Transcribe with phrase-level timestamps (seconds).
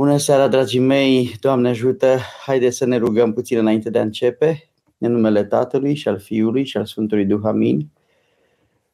[0.00, 1.34] Bună seara, dragii mei!
[1.40, 2.16] Doamne ajută!
[2.46, 4.70] Haideți să ne rugăm puțin înainte de a începe.
[4.98, 7.90] În numele Tatălui și al Fiului și al Sfântului Duh, amin.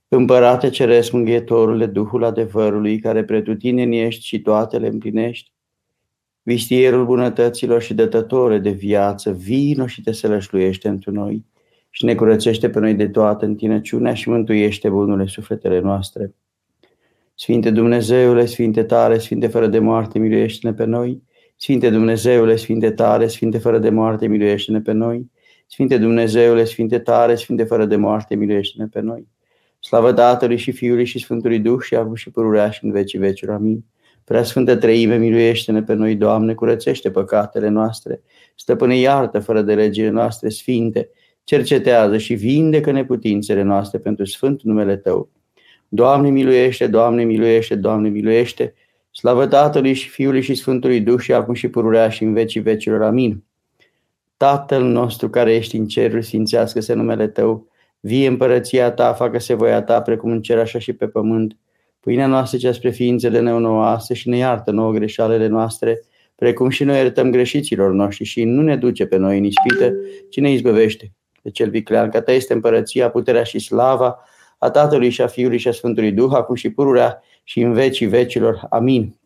[0.09, 5.53] Împărate Ceresc, Mânghietorule, Duhul adevărului, care pretutindeni ești și toate le împlinești,
[6.43, 11.45] vistierul bunătăților și dătătore de viață, vino și te sălășluiește întru noi
[11.91, 16.35] și ne curățește pe noi de toată întinăciunea și mântuiește bunurile sufletele noastre.
[17.39, 21.23] Sfinte Dumnezeule, Sfinte tare, Sfinte fără de moarte, miluiește-ne pe noi.
[21.57, 25.31] Sfinte Dumnezeule, Sfinte tare, Sfinte fără de moarte, miluiește-ne pe noi.
[25.67, 29.29] Sfinte Dumnezeule, Sfinte tare, Sfinte fără de moarte, miluiește-ne pe noi.
[29.81, 33.55] Slavă Tatălui și Fiului și Sfântului Duh și acum și pururea și în vecii vecilor.
[33.55, 33.85] Amin.
[34.25, 38.23] Prea Sfântă Treime, miluiește-ne pe noi, Doamne, curățește păcatele noastre,
[38.55, 41.11] stăpâne iartă fără de legile noastre sfinte,
[41.45, 45.31] cercetează și vindecă neputințele noastre pentru Sfântul numele Tău
[45.89, 48.75] Doamne miluiește, Doamne miluiește, Doamne miluiește,
[49.11, 53.03] slavă Tatălui și Fiului și Sfântului Duh și acum și pururea și în vecii vecilor.
[53.03, 53.45] Amin.
[54.37, 57.69] Tatăl nostru care ești în cerul, sfințească-se numele Tău,
[58.01, 61.57] vie împărăția Ta, facă-se voia Ta, precum în cer așa și pe pământ.
[62.01, 66.03] Pâinea noastră cea spre ființele neonoase și ne iartă nouă greșalele noastre,
[66.35, 69.93] precum și noi iertăm greșiților noștri și nu ne duce pe noi în ispită,
[70.29, 71.13] ci ne izbăvește.
[71.43, 74.19] De cel viclean, că Ta este împărăția, puterea și slava,
[74.59, 78.07] a Tatălui și a Fiului și a Sfântului Duh, acum și pururea și în vecii
[78.07, 78.67] vecilor.
[78.71, 79.17] Amin.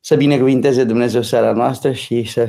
[0.00, 2.48] Să binecuvinteze Dumnezeu seara noastră și să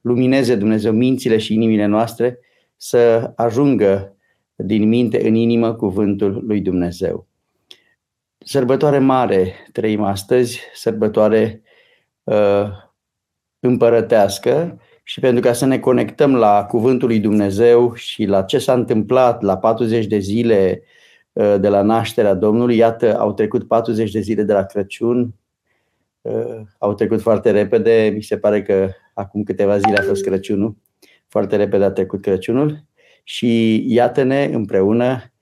[0.00, 2.38] lumineze Dumnezeu mințile și inimile noastre,
[2.76, 4.16] să ajungă
[4.56, 7.26] din minte în inimă cuvântul lui Dumnezeu.
[8.38, 11.62] Sărbătoare mare trăim astăzi, sărbătoare
[12.22, 12.68] uh,
[13.60, 18.72] împărătească, și pentru ca să ne conectăm la Cuvântul lui Dumnezeu și la ce s-a
[18.72, 20.82] întâmplat la 40 de zile
[21.32, 25.34] uh, de la nașterea Domnului, iată, au trecut 40 de zile de la Crăciun,
[26.20, 30.76] uh, au trecut foarte repede, mi se pare că acum câteva zile a fost Crăciunul,
[31.28, 32.84] foarte repede a trecut Crăciunul.
[33.24, 35.32] Și iată-ne împreună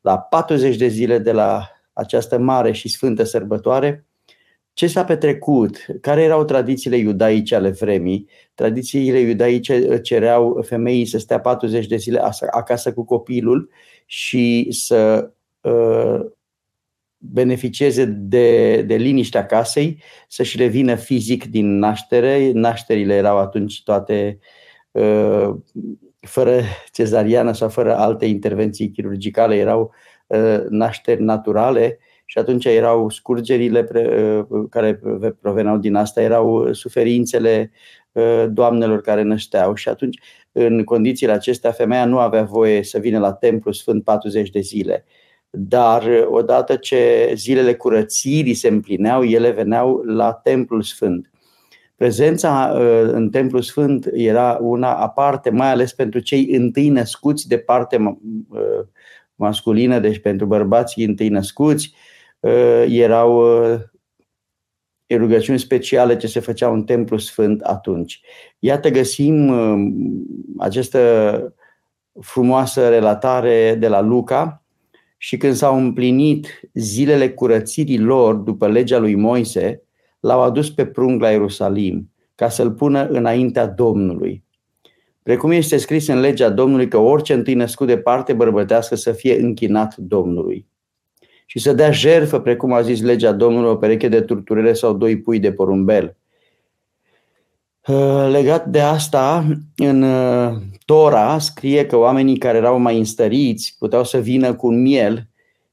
[0.00, 4.07] la 40 de zile de la această mare și sfântă sărbătoare,
[4.78, 8.28] ce s-a petrecut, care erau tradițiile iudaice ale vremii.
[8.54, 13.70] Tradițiile iudaice cereau femeii să stea 40 de zile acasă cu copilul
[14.06, 15.30] și să
[15.60, 16.20] uh,
[17.16, 22.50] beneficieze de, de liniștea casei, să-și revină fizic din naștere.
[22.52, 24.38] Nașterile erau atunci toate
[24.90, 25.50] uh,
[26.20, 26.60] fără
[26.92, 29.92] cezariană sau fără alte intervenții chirurgicale, erau
[30.26, 31.98] uh, nașteri naturale
[32.30, 35.00] și atunci erau scurgerile uh, care
[35.40, 37.70] proveneau din asta, erau suferințele
[38.12, 40.18] uh, doamnelor care nășteau și atunci
[40.52, 45.04] în condițiile acestea femeia nu avea voie să vină la templu sfânt 40 de zile.
[45.50, 51.30] Dar odată ce zilele curățirii se împlineau, ele veneau la templul sfânt.
[51.96, 57.58] Prezența uh, în templul sfânt era una aparte, mai ales pentru cei întâi născuți de
[57.58, 58.18] parte
[59.34, 62.07] masculină, deci pentru bărbații întâi născuți, Uh,
[62.88, 63.80] erau uh,
[65.16, 68.20] rugăciuni speciale ce se făceau în templu sfânt atunci.
[68.58, 69.92] Iată găsim uh,
[70.58, 71.54] această
[72.20, 74.62] frumoasă relatare de la Luca
[75.16, 79.82] și când s-au împlinit zilele curățirii lor după legea lui Moise,
[80.20, 84.44] l-au adus pe prung la Ierusalim ca să-l pună înaintea Domnului.
[85.22, 89.40] Precum este scris în legea Domnului că orice întâi născut de parte bărbătească să fie
[89.40, 90.66] închinat Domnului
[91.50, 95.18] și să dea jerfă, precum a zis legea Domnului, o pereche de turturele sau doi
[95.18, 96.16] pui de porumbel.
[97.86, 99.44] Uh, legat de asta,
[99.76, 104.82] în uh, Tora scrie că oamenii care erau mai înstăriți puteau să vină cu un
[104.82, 105.26] miel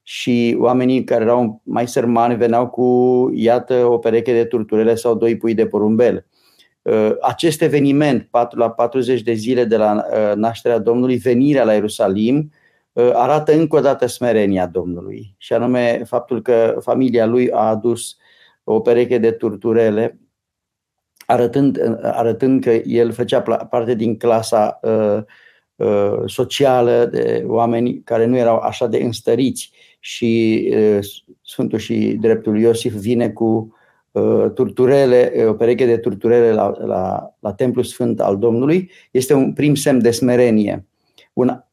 [0.03, 5.37] și oamenii care erau mai sărmani veneau cu, iată, o pereche de turturele sau doi
[5.37, 6.25] pui de porumbel.
[6.81, 10.05] Uh, acest eveniment, la 40 de zile de la
[10.35, 12.63] nașterea Domnului, venirea la Ierusalim, Uh,
[13.13, 18.17] arată încă o dată smerenia Domnului și anume faptul că familia lui a adus
[18.63, 20.19] o pereche de turturele
[21.25, 25.23] arătând, arătând că el făcea parte din clasa uh,
[25.75, 30.99] uh, socială de oameni care nu erau așa de înstăriți și uh,
[31.41, 33.75] Sfântul și Dreptul Iosif vine cu
[34.11, 39.53] uh, turturele, o pereche de turturele la, la, la Templul Sfânt al Domnului, este un
[39.53, 40.85] prim semn de smerenie.
[41.33, 41.63] Un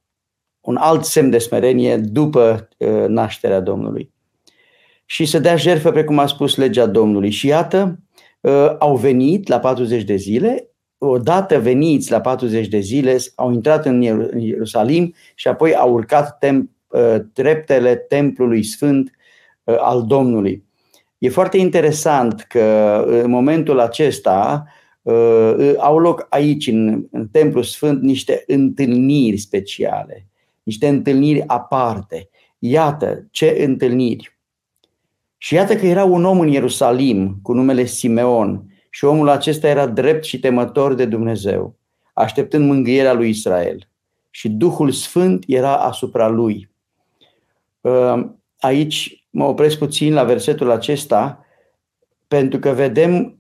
[0.63, 4.13] un alt semn de smerenie după uh, nașterea Domnului.
[5.05, 7.31] Și să dea jertfă, precum a spus legea Domnului.
[7.31, 7.99] Și iată,
[8.41, 10.69] uh, au venit la 40 de zile,
[10.99, 14.03] odată veniți la 40 de zile, au intrat în
[14.39, 19.11] Ierusalim și apoi au urcat tem, uh, treptele templului sfânt
[19.65, 20.65] al Domnului.
[21.23, 24.67] E foarte interesant că în momentul acesta
[25.03, 30.27] uh, au loc aici, în, în Templu Sfânt, niște întâlniri speciale,
[30.63, 32.29] niște întâlniri aparte.
[32.59, 34.39] Iată ce întâlniri.
[35.39, 39.87] Și iată că era un om în Ierusalim cu numele Simeon și omul acesta era
[39.87, 41.75] drept și temător de Dumnezeu,
[42.13, 43.89] așteptând mângâierea lui Israel.
[44.31, 46.71] Și Duhul Sfânt era asupra lui.
[47.81, 48.27] Uh,
[48.59, 51.47] aici mă opresc puțin la versetul acesta,
[52.29, 53.39] pentru că vedem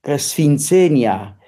[0.00, 1.38] că sfințenia,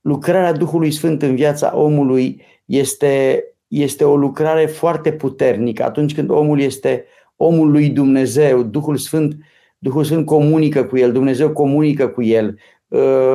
[0.00, 5.84] lucrarea Duhului Sfânt în viața omului este, este o lucrare foarte puternică.
[5.84, 7.04] Atunci când omul este
[7.36, 9.36] omul lui Dumnezeu, Duhul Sfânt,
[9.78, 12.58] Duhul Sfânt comunică cu el, Dumnezeu comunică cu el.
[12.88, 13.34] Uh,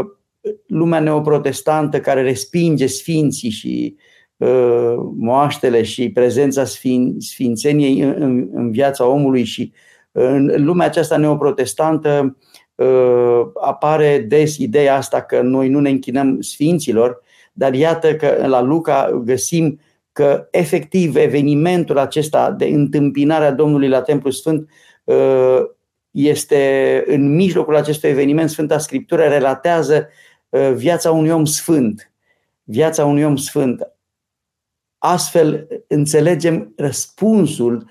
[0.67, 3.95] lumea neoprotestantă care respinge sfinții și
[4.37, 9.73] uh, moaștele și prezența sfin, sfințeniei în, în, în viața omului și
[10.11, 12.37] în lumea aceasta neoprotestantă
[12.75, 17.21] uh, apare des ideea asta că noi nu ne închinăm sfinților,
[17.53, 19.79] dar iată că la Luca găsim
[20.15, 24.69] că efectiv evenimentul acesta de întâmpinare a Domnului la Templu Sfânt
[25.03, 25.59] uh,
[26.11, 30.07] este în mijlocul acestui eveniment, Sfânta Scriptură relatează
[30.49, 32.11] uh, viața unui om sfânt.
[32.63, 33.87] Viața unui om sfânt.
[34.97, 37.89] Astfel înțelegem răspunsul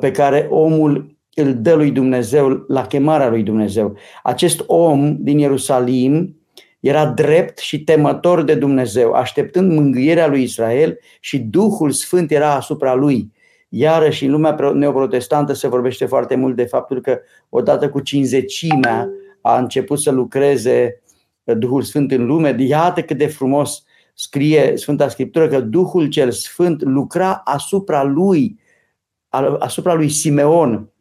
[0.00, 3.96] pe care omul îl dă lui Dumnezeu la chemarea lui Dumnezeu.
[4.22, 6.41] Acest om din Ierusalim
[6.82, 12.94] era drept și temător de Dumnezeu, așteptând mângâierea lui Israel și Duhul Sfânt era asupra
[12.94, 13.32] lui.
[13.68, 19.08] Iarăși în lumea neoprotestantă se vorbește foarte mult de faptul că odată cu cinzecimea
[19.40, 21.02] a început să lucreze
[21.44, 22.56] Duhul Sfânt în lume.
[22.58, 23.84] Iată cât de frumos
[24.14, 28.58] scrie Sfânta Scriptură că Duhul cel Sfânt lucra asupra lui,
[29.58, 30.91] asupra lui Simeon,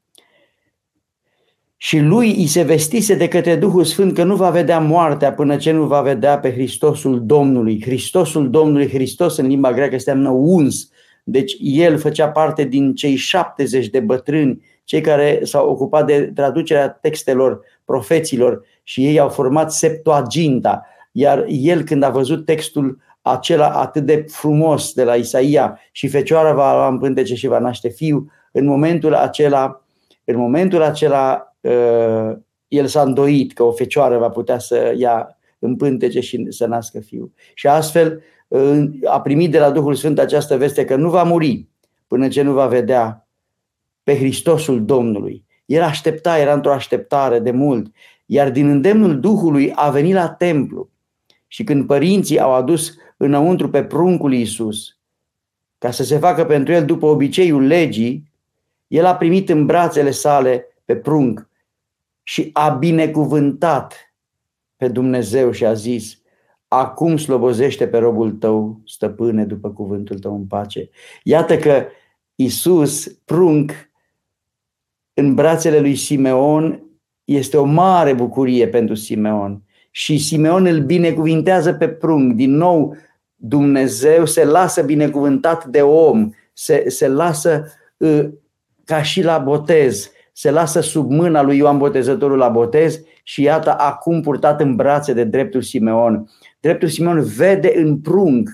[1.84, 5.58] și lui îi se vestise de către Duhul Sfânt că nu va vedea moartea până
[5.58, 7.82] ce nu va vedea pe Hristosul Domnului.
[7.82, 10.90] Hristosul Domnului, Hristos în limba greacă înseamnă uns.
[11.24, 16.90] Deci el făcea parte din cei 70 de bătrâni, cei care s-au ocupat de traducerea
[16.90, 20.86] textelor profeților și ei au format Septuaginta.
[21.12, 26.54] Iar el când a văzut textul acela atât de frumos de la Isaia și fecioara
[26.54, 29.86] va lua în pântece și va naște fiu, în momentul acela,
[30.24, 31.51] în momentul acela Uh,
[32.68, 37.00] el s-a îndoit că o fecioară va putea să ia în pântece și să nască
[37.00, 37.34] fiu.
[37.54, 41.68] Și astfel uh, a primit de la Duhul Sfânt această veste că nu va muri
[42.08, 43.28] până ce nu va vedea
[44.04, 45.46] pe Hristosul Domnului.
[45.66, 47.92] El aștepta, era într-o așteptare de mult,
[48.26, 50.90] iar din îndemnul Duhului a venit la templu.
[51.48, 54.98] Și când părinții au adus înăuntru pe pruncul Iisus,
[55.78, 58.32] ca să se facă pentru el după obiceiul legii,
[58.88, 61.50] el a primit în brațele sale pe prunc
[62.32, 64.14] și a binecuvântat
[64.76, 66.22] pe Dumnezeu și a zis,
[66.68, 70.90] acum slobozește pe robul tău, stăpâne, după cuvântul tău în pace.
[71.24, 71.86] Iată că
[72.36, 73.72] Isus, prunc,
[75.14, 76.84] în brațele lui Simeon,
[77.24, 79.64] este o mare bucurie pentru Simeon.
[79.90, 82.34] Și Simeon îl binecuvintează pe prunc.
[82.34, 82.96] Din nou,
[83.36, 87.66] Dumnezeu se lasă binecuvântat de om, se, se lasă
[87.98, 88.30] uh,
[88.86, 93.76] ca și la botez, se lasă sub mâna lui Ioan Botezătorul la botez și iată
[93.78, 96.30] acum purtat în brațe de dreptul Simeon.
[96.60, 98.50] Dreptul Simeon vede în prunc,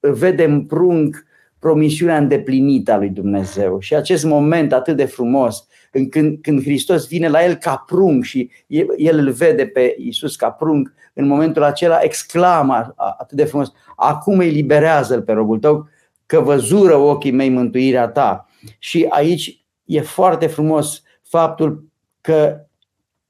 [0.00, 1.24] vede în prunc
[1.58, 3.78] promisiunea îndeplinită a lui Dumnezeu.
[3.78, 8.24] Și acest moment atât de frumos, în când, când Hristos vine la el ca prunc
[8.24, 8.50] și
[8.96, 14.38] el îl vede pe Iisus ca prunc, în momentul acela exclamă atât de frumos, acum
[14.38, 15.88] îi liberează-l pe robul tău,
[16.26, 18.48] că văzură ochii mei mântuirea ta.
[18.78, 21.02] Și aici e foarte frumos
[21.32, 21.88] faptul
[22.20, 22.66] că,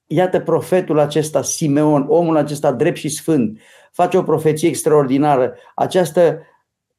[0.06, 3.58] iată, profetul acesta, Simeon, omul acesta drept și sfânt,
[3.92, 5.54] face o profeție extraordinară.
[5.74, 6.40] Această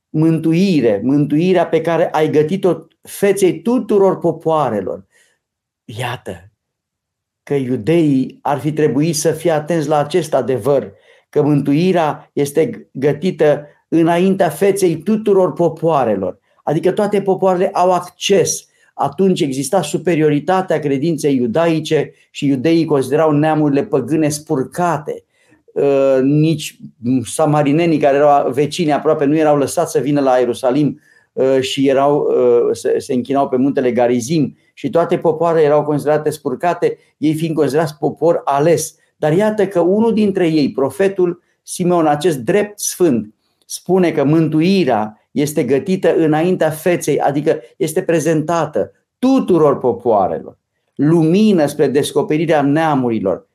[0.10, 5.06] mântuire, mântuirea pe care ai gătit-o feței tuturor popoarelor.
[5.86, 6.52] Iată
[7.44, 10.92] că iudeii ar fi trebuit să fie atenți la acest adevăr,
[11.30, 16.40] că mântuirea este gătită înaintea feței tuturor popoarelor.
[16.64, 24.30] Adică toate popoarele au acces atunci exista superioritatea credinței iudaice și iudeii considerau neamurile păgâne
[24.30, 25.24] spurcate.
[25.74, 26.78] Uh, nici
[27.26, 31.00] samarinenii care erau vecini aproape nu erau lăsați să vină la Ierusalim
[31.34, 36.30] uh, și erau, uh, se, se închinau pe muntele Garizim și toate popoarele erau considerate
[36.30, 38.96] spurcate, ei fiind considerați popor ales.
[39.18, 43.34] Dar iată că unul dintre ei, profetul Simeon, acest drept sfânt,
[43.66, 50.58] spune că mântuirea este gătită înaintea feței, adică este prezentată tuturor popoarelor.
[50.96, 53.48] lumină spre descoperirea neamurilor.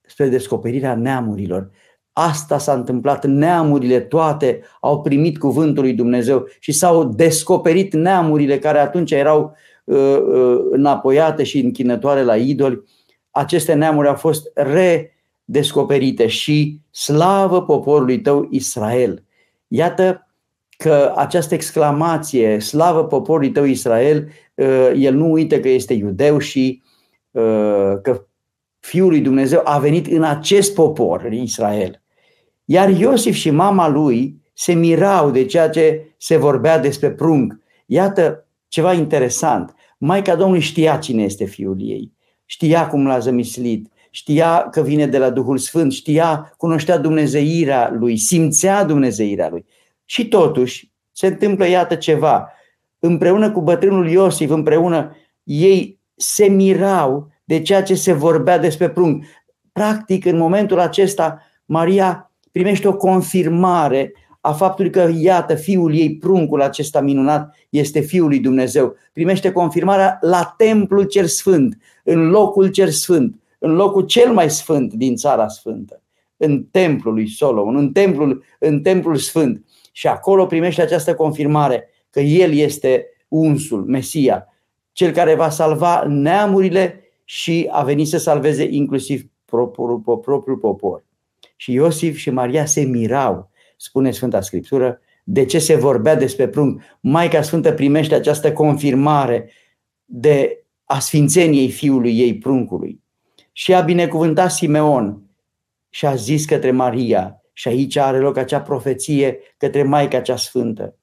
[0.00, 1.70] Spre descoperirea neamurilor.
[2.12, 8.78] Asta s-a întâmplat, neamurile toate au primit cuvântul lui Dumnezeu și s-au descoperit neamurile care
[8.78, 12.82] atunci erau uh, uh, înapoiate și închinătoare la idoli.
[13.30, 19.24] Aceste neamuri au fost redescoperite și slavă poporului tău Israel.
[19.68, 20.27] Iată
[20.78, 26.82] că această exclamație, slavă poporului tău Israel, uh, el nu uită că este iudeu și
[27.30, 28.26] uh, că
[28.80, 32.02] Fiul lui Dumnezeu a venit în acest popor, în Israel.
[32.64, 37.54] Iar Iosif și mama lui se mirau de ceea ce se vorbea despre prunc.
[37.86, 39.74] Iată ceva interesant.
[39.98, 42.12] Maica Domnului știa cine este fiul ei.
[42.44, 48.16] Știa cum l-a zămislit, știa că vine de la Duhul Sfânt, știa, cunoștea Dumnezeirea lui,
[48.16, 49.64] simțea Dumnezeirea lui.
[50.10, 52.52] Și totuși se întâmplă, iată ceva,
[52.98, 59.24] împreună cu bătrânul Iosif, împreună, ei se mirau de ceea ce se vorbea despre prunc.
[59.72, 66.62] Practic, în momentul acesta, Maria primește o confirmare a faptului că, iată, fiul ei, pruncul
[66.62, 68.94] acesta minunat, este fiul lui Dumnezeu.
[69.12, 74.92] Primește confirmarea la templul cer sfânt, în locul cer sfânt, în locul cel mai sfânt
[74.92, 76.02] din țara sfântă,
[76.36, 79.64] în templul lui Solomon, în templul, în templul sfânt.
[79.98, 84.46] Și acolo primește această confirmare că El este unsul, Mesia,
[84.92, 91.04] cel care va salva neamurile și a venit să salveze inclusiv propriul, propriul popor.
[91.56, 96.82] Și Iosif și Maria se mirau, spune Sfânta Scriptură, de ce se vorbea despre prunc.
[97.00, 99.50] Maica Sfântă primește această confirmare
[100.04, 103.02] de a sfințeniei fiului ei pruncului.
[103.52, 105.22] Și a binecuvântat Simeon
[105.88, 110.96] și a zis către Maria, și aici are loc acea profeție către Maica cea Sfântă.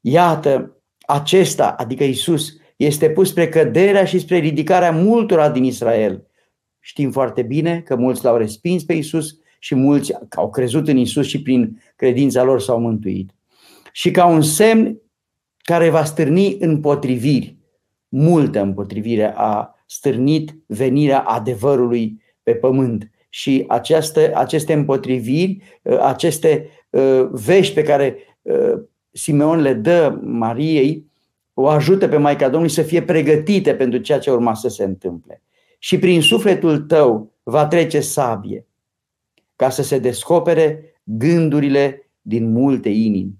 [0.00, 6.26] Iată, acesta, adică Isus, este pus spre căderea și spre ridicarea multora din Israel.
[6.80, 11.26] Știm foarte bine că mulți l-au respins pe Isus și mulți au crezut în Isus
[11.26, 13.30] și prin credința lor s-au mântuit.
[13.92, 15.00] Și ca un semn
[15.56, 17.56] care va stârni împotriviri,
[18.08, 27.28] multă împotrivire a stârnit venirea adevărului pe pământ și această, aceste împotriviri, uh, aceste uh,
[27.30, 31.08] vești pe care uh, Simeon le dă Mariei,
[31.54, 35.42] o ajută pe Maica Domnului să fie pregătite pentru ceea ce urma să se întâmple.
[35.78, 38.66] Și prin sufletul tău va trece sabie,
[39.56, 43.38] ca să se descopere gândurile din multe inimi.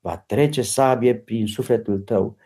[0.00, 2.36] Va trece sabie prin sufletul tău.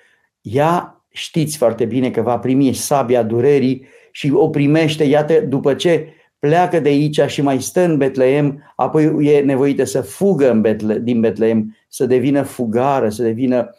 [0.41, 6.09] Ea știți foarte bine că va primi sabia durerii și o primește, iată, după ce
[6.45, 10.99] pleacă de aici și mai stă în Betleem, apoi e nevoită să fugă în Betle-
[10.99, 13.77] din Betleem, să devină fugară, să devină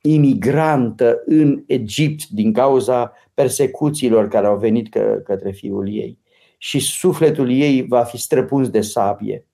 [0.00, 6.18] imigrantă în Egipt din cauza persecuțiilor care au venit că, către fiul ei.
[6.58, 9.46] Și sufletul ei va fi străpuns de sabie.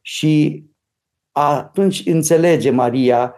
[0.00, 0.64] Și
[1.32, 3.34] atunci înțelege Maria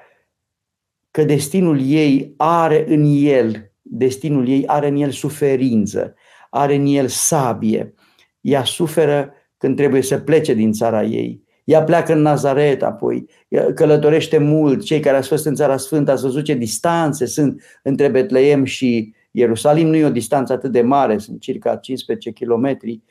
[1.11, 6.15] că destinul ei are în el, destinul ei are în el suferință,
[6.51, 7.95] are în el sabie,
[8.43, 11.43] ea suferă când trebuie să plece din țara ei.
[11.65, 13.27] Ea pleacă în Nazaret apoi,
[13.75, 14.83] călătorește mult.
[14.83, 19.15] Cei care au fost în țara sfântă ați văzut ce distanțe sunt între Betleem și
[19.31, 19.87] Ierusalim.
[19.87, 23.03] Nu e o distanță atât de mare, sunt circa 15 kilometri,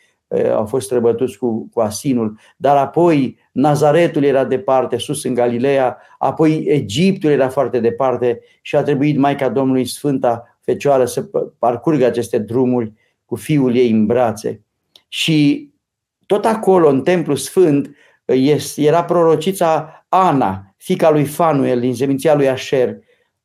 [0.55, 6.63] au fost străbătuți cu, cu asinul, dar apoi Nazaretul era departe, sus în Galileea, apoi
[6.67, 12.93] Egiptul era foarte departe și a trebuit Maica Domnului Sfânta Fecioară să parcurgă aceste drumuri
[13.25, 14.63] cu fiul ei în brațe.
[15.13, 15.69] Și
[16.25, 17.95] tot acolo, în Templu Sfânt,
[18.75, 22.97] era prorocița Ana, fica lui Fanuel din seminția lui Asher,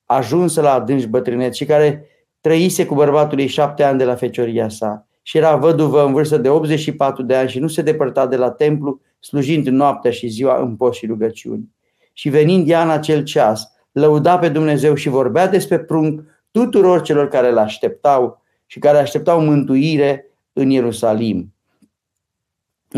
[0.05, 2.07] ajunsă la adânci bătrânet și care
[2.41, 6.39] trăise cu bărbatul ei șapte ani de la fecioria sa și era văduvă în vârstă
[6.39, 10.61] de 84 de ani și nu se depărta de la templu, slujind noaptea și ziua
[10.61, 11.69] în post și rugăciuni.
[12.13, 16.21] Și venind ea în acel ceas, lăuda pe Dumnezeu și vorbea despre prunc
[16.51, 21.56] tuturor celor care îl așteptau și care așteptau mântuire în Ierusalim.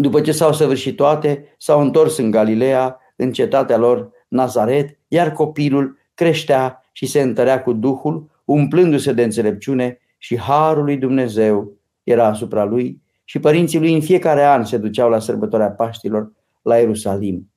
[0.00, 5.98] După ce s-au săvârșit toate, s-au întors în Galileea, în cetatea lor Nazaret, iar copilul
[6.14, 12.64] creștea și se întărea cu Duhul, umplându-se de înțelepciune și harul lui Dumnezeu era asupra
[12.64, 17.50] lui și părinții lui în fiecare an se duceau la sărbătoarea Paștilor la Ierusalim.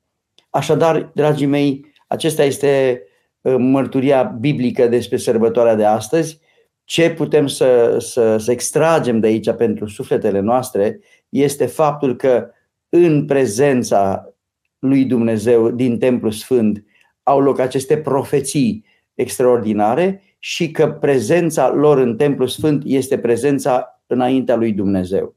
[0.49, 3.03] Așadar, dragii mei, acesta este
[3.41, 6.39] uh, mărturia biblică despre sărbătoarea de astăzi.
[6.83, 10.99] Ce putem să, să, să extragem de aici pentru sufletele noastre
[11.31, 12.49] este faptul că
[12.89, 14.33] în prezența
[14.79, 16.83] lui Dumnezeu din Templu Sfânt
[17.23, 24.55] au loc aceste profeții extraordinare și că prezența lor în Templu Sfânt este prezența înaintea
[24.55, 25.35] lui Dumnezeu.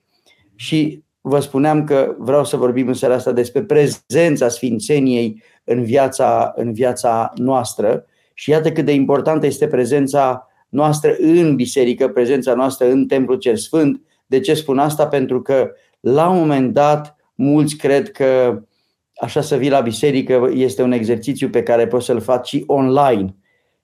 [0.54, 6.52] Și vă spuneam că vreau să vorbim în seara asta despre prezența Sfințeniei în viața,
[6.56, 12.90] în viața noastră și iată cât de importantă este prezența noastră în biserică, prezența noastră
[12.90, 14.00] în Templul Cel Sfânt.
[14.26, 15.06] De ce spun asta?
[15.06, 15.70] Pentru că
[16.04, 18.62] la un moment dat mulți cred că
[19.16, 23.34] așa să vii la biserică este un exercițiu pe care poți să-l faci și online.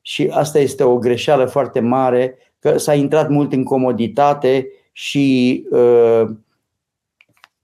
[0.00, 6.24] Și asta este o greșeală foarte mare, că s-a intrat mult în comoditate și uh,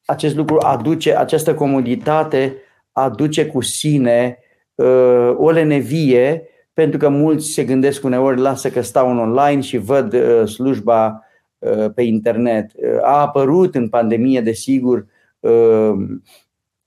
[0.05, 2.57] acest lucru aduce, această comoditate
[2.93, 4.39] aduce cu sine
[4.75, 9.77] uh, o lenevie, pentru că mulți se gândesc uneori, lasă că stau în online și
[9.77, 11.26] văd uh, slujba uh,
[11.95, 12.71] pe internet.
[12.75, 15.07] Uh, a apărut în pandemie, desigur,
[15.41, 15.95] uh,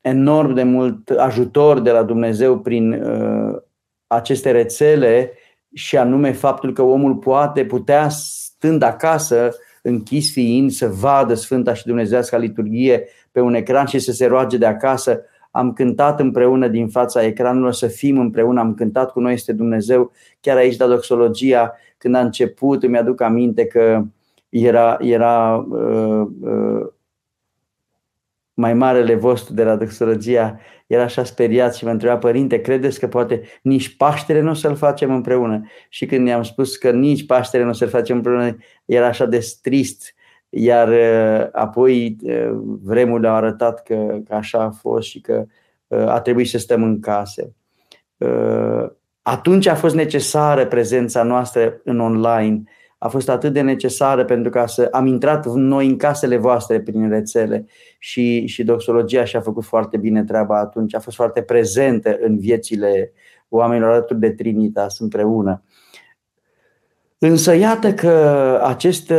[0.01, 3.55] enorm de mult ajutor de la Dumnezeu prin uh,
[4.07, 5.31] aceste rețele
[5.73, 11.85] și anume faptul că omul poate, putea stând acasă, închis fiind, să vadă Sfânta și
[11.85, 15.21] Dumnezească liturghie pe un ecran și să se roage de acasă.
[15.51, 20.11] Am cântat împreună din fața ecranului, să fim împreună, am cântat cu noi este Dumnezeu.
[20.39, 24.03] Chiar aici la doxologia, când a început, îmi aduc aminte că
[24.49, 26.87] era, era uh, uh,
[28.53, 33.07] mai marele vostru de la doxologia era așa speriat și mă întreba, părinte, credeți că
[33.07, 35.67] poate nici Paștele nu o să-l facem împreună?
[35.89, 39.47] Și când i-am spus că nici Paștele nu o să-l facem împreună, era așa de
[39.61, 40.13] trist.
[40.49, 42.49] Iar uh, apoi uh,
[42.83, 45.45] vremurile au arătat că, că așa a fost și că
[45.87, 47.53] uh, a trebuit să stăm în case.
[49.21, 52.63] Atunci a fost necesară prezența noastră în online
[53.01, 57.09] a fost atât de necesară pentru ca să am intrat noi în casele voastre prin
[57.09, 57.65] rețele
[57.99, 63.11] și, și doxologia și-a făcut foarte bine treaba atunci, a fost foarte prezentă în viețile
[63.49, 65.63] oamenilor alături de Trinitas împreună.
[67.17, 69.11] Însă iată că acest,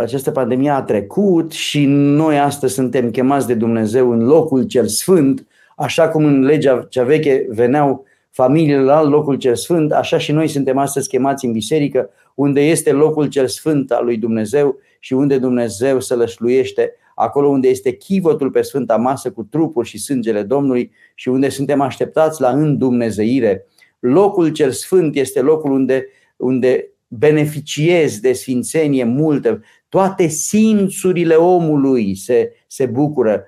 [0.00, 5.46] această pandemie a trecut și noi astăzi suntem chemați de Dumnezeu în locul cel sfânt,
[5.76, 10.48] așa cum în legea cea veche veneau familiile la locul cel sfânt, așa și noi
[10.48, 15.38] suntem astăzi chemați în biserică, unde este locul cel sfânt al lui Dumnezeu și unde
[15.38, 20.90] Dumnezeu se lășluiește, acolo unde este chivotul pe sfânta masă cu trupul și sângele Domnului
[21.14, 23.66] și unde suntem așteptați la îndumnezeire.
[23.98, 32.52] Locul cel sfânt este locul unde, unde beneficiezi de sfințenie multă, toate simțurile omului se,
[32.66, 33.44] se bucură,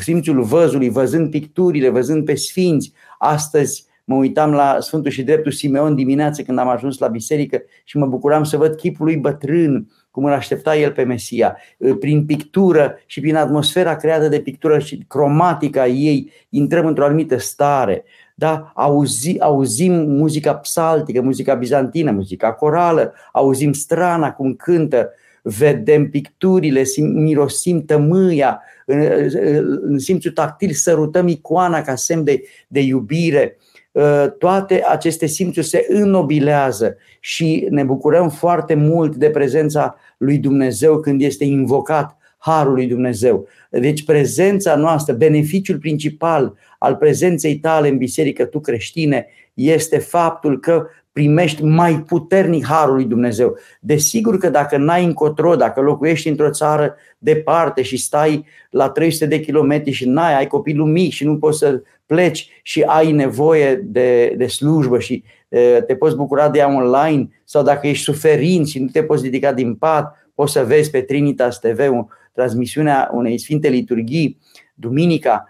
[0.00, 2.92] simțul văzului, văzând picturile, văzând pe sfinți.
[3.18, 7.96] Astăzi mă uitam la Sfântul și Dreptul Simeon dimineață când am ajuns la biserică și
[7.96, 11.56] mă bucuram să văd chipul lui bătrân, cum îl aștepta el pe Mesia.
[12.00, 18.04] Prin pictură și prin atmosfera creată de pictură și cromatica ei, intrăm într-o anumită stare.
[18.34, 18.72] Da?
[18.74, 25.10] Auzi, auzim muzica psaltică, muzica bizantină, muzica corală, auzim strana cum cântă,
[25.42, 29.00] vedem picturile, sim, mirosim tămâia, în,
[29.82, 33.56] în simțul tactil sărutăm icoana ca semn de, de iubire.
[33.58, 33.68] Uh,
[34.38, 41.22] toate aceste simțuri se înnobilează și ne bucurăm foarte mult de prezența lui Dumnezeu când
[41.22, 43.46] este invocat harul lui Dumnezeu.
[43.70, 50.86] Deci prezența noastră, beneficiul principal al prezenței tale în biserică, tu creștine, este faptul că
[51.12, 53.56] primești mai puternic harul lui Dumnezeu.
[53.80, 59.40] Desigur că dacă n-ai încotro, dacă locuiești într-o țară departe și stai la 300 de
[59.40, 64.34] kilometri și n-ai, ai copilul mic și nu poți să pleci și ai nevoie de,
[64.36, 65.24] de slujbă și
[65.86, 69.52] te poți bucura de ea online sau dacă ești suferint și nu te poți ridica
[69.52, 74.38] din pat, poți să vezi pe Trinitas TV o transmisiunea unei Sfinte Liturghii,
[74.74, 75.46] duminica.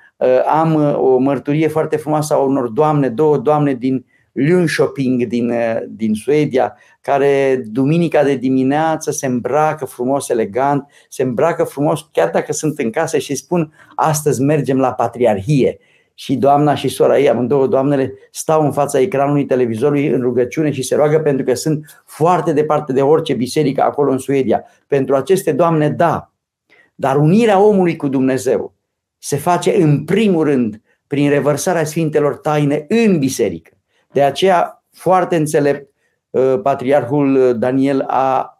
[0.46, 5.52] Am o mărturie foarte frumoasă a unor doamne, două doamne din Lundshopping din,
[5.88, 12.52] din Suedia, care duminica de dimineață se îmbracă frumos, elegant, se îmbracă frumos, chiar dacă
[12.52, 15.78] sunt în casă și spun astăzi mergem la patriarhie
[16.20, 20.82] și doamna și sora ei, amândouă doamnele, stau în fața ecranului televizorului în rugăciune și
[20.82, 24.64] se roagă pentru că sunt foarte departe de orice biserică acolo în Suedia.
[24.86, 26.32] Pentru aceste doamne, da.
[26.94, 28.74] Dar unirea omului cu Dumnezeu
[29.18, 33.79] se face în primul rând prin revărsarea Sfintelor Taine în biserică.
[34.12, 35.92] De aceea, foarte înțelept,
[36.30, 38.54] uh, Patriarhul Daniel a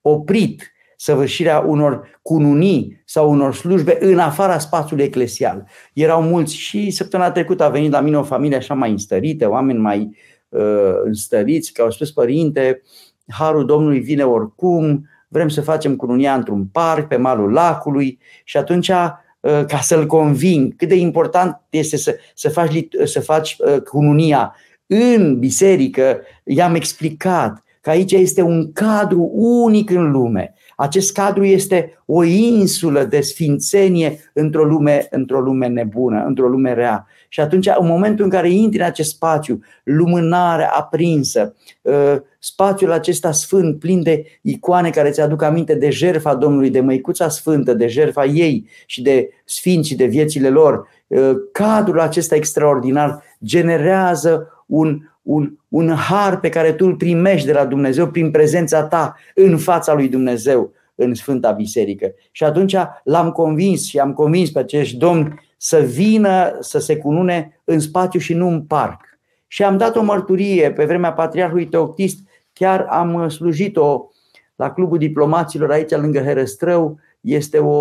[0.00, 5.68] oprit săvârșirea unor cununii sau unor slujbe în afara spațiului eclesial.
[5.92, 9.78] Erau mulți și săptămâna trecută a venit la mine o familie așa mai înstărită, oameni
[9.78, 10.16] mai
[10.48, 12.82] uh, înstăriți, care au spus, părinte,
[13.28, 18.88] Harul Domnului vine oricum, vrem să facem cununia într-un parc, pe malul lacului și atunci
[18.88, 19.08] uh,
[19.40, 24.54] ca să-l conving cât de important este să, să faci, să faci uh, cununia
[24.86, 30.54] în biserică, i-am explicat că aici este un cadru unic în lume.
[30.80, 37.06] Acest cadru este o insulă de sfințenie într-o lume, într-o lume nebună, într-o lume rea.
[37.28, 41.54] Și atunci, în momentul în care intri în acest spațiu, lumânare aprinsă,
[41.86, 46.80] ă, spațiul acesta sfânt, plin de icoane care ți aduc aminte de jertfa Domnului, de
[46.80, 52.34] măicuța sfântă, de jertfa ei și de sfinți și de viețile lor, ă, cadrul acesta
[52.34, 58.30] extraordinar generează un, un, un har pe care tu îl primești de la Dumnezeu prin
[58.30, 62.14] prezența ta în fața lui Dumnezeu în Sfânta Biserică.
[62.30, 67.60] Și atunci l-am convins și am convins pe acești domni să vină să se cunune
[67.64, 69.00] în spațiu și nu în parc.
[69.46, 72.18] Și am dat o mărturie pe vremea Patriarhului Teoctist,
[72.52, 74.08] chiar am slujit-o
[74.56, 76.98] la Clubul Diplomaților aici lângă Herăstrău.
[77.20, 77.74] Este o,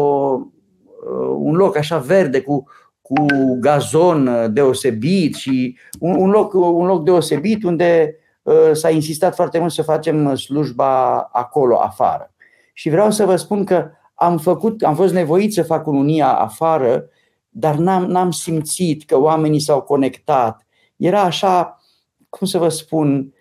[1.38, 2.65] un loc așa verde cu
[3.08, 3.26] cu
[3.60, 9.60] gazon uh, deosebit și un, un, loc, un loc deosebit unde uh, s-a insistat foarte
[9.60, 12.34] mult să facem slujba acolo, afară.
[12.74, 17.10] Și vreau să vă spun că am, făcut, am fost nevoit să fac unia afară,
[17.50, 20.65] dar n-am, n-am simțit că oamenii s-au conectat.
[20.96, 21.82] Era așa,
[22.30, 23.37] cum să vă spun, uh,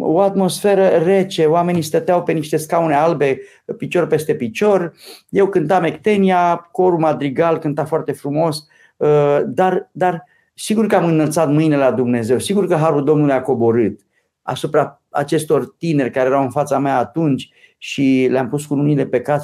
[0.00, 3.40] o atmosferă rece, oamenii stăteau pe niște scaune albe,
[3.76, 4.92] picior peste picior,
[5.28, 10.24] eu cântam Ectenia, corul madrigal cânta foarte frumos, uh, dar, dar
[10.54, 14.00] sigur că am înălțat mâinile la Dumnezeu, sigur că Harul Domnului a coborât
[14.42, 19.20] asupra acestor tineri care erau în fața mea atunci și le-am pus cu unile pe
[19.20, 19.40] cap,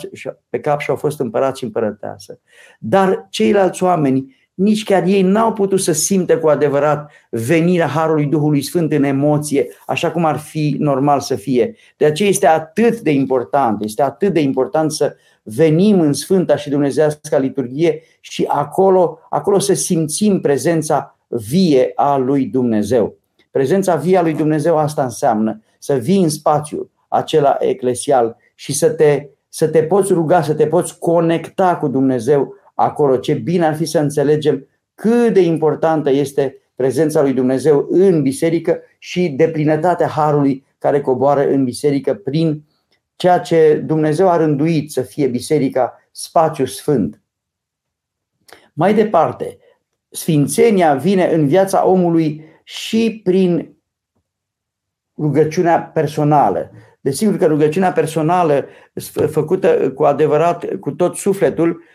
[0.48, 2.40] pe cap și au fost împărați și împărăteasă.
[2.78, 8.62] Dar ceilalți oameni nici chiar ei n-au putut să simtă cu adevărat venirea Harului Duhului
[8.62, 11.76] Sfânt în emoție, așa cum ar fi normal să fie.
[11.96, 16.70] De aceea este atât de important, este atât de important să venim în Sfânta și
[16.70, 23.16] Dumnezească liturghie și acolo, acolo să simțim prezența vie a lui Dumnezeu.
[23.50, 28.90] Prezența vie a lui Dumnezeu asta înseamnă să vii în spațiu acela eclesial și să
[28.90, 33.16] te, să te poți ruga, să te poți conecta cu Dumnezeu acolo.
[33.16, 38.80] Ce bine ar fi să înțelegem cât de importantă este prezența lui Dumnezeu în biserică
[38.98, 42.64] și deplinătatea harului care coboară în biserică prin
[43.16, 47.20] ceea ce Dumnezeu a rânduit să fie biserica spațiu sfânt.
[48.72, 49.58] Mai departe,
[50.08, 53.76] sfințenia vine în viața omului și prin
[55.18, 56.70] rugăciunea personală.
[57.00, 58.66] Desigur că rugăciunea personală
[59.30, 61.93] făcută cu adevărat, cu tot sufletul, Uh,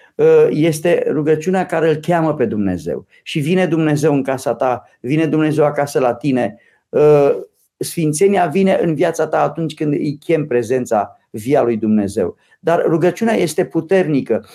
[0.50, 3.06] este rugăciunea care îl cheamă pe Dumnezeu.
[3.24, 6.58] Și vine Dumnezeu în casa ta, vine Dumnezeu acasă la tine.
[6.90, 7.32] Uh,
[7.78, 12.38] sfințenia vine în viața ta atunci când îi chem prezența via lui Dumnezeu.
[12.60, 14.46] Dar rugăciunea este puternică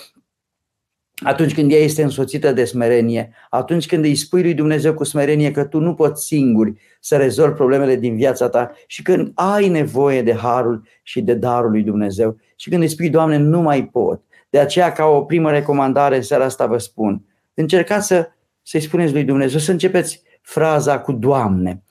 [1.23, 5.51] atunci când ea este însoțită de smerenie, atunci când îi spui lui Dumnezeu cu smerenie
[5.51, 10.23] că tu nu poți singuri să rezolvi problemele din viața ta și când ai nevoie
[10.23, 14.23] de harul și de darul lui Dumnezeu și când îi spui, Doamne, nu mai pot,
[14.55, 18.29] de aceea, ca o primă recomandare, în seara asta vă spun, încercați să,
[18.63, 21.83] să-i spuneți lui Dumnezeu, să începeți fraza cu Doamne.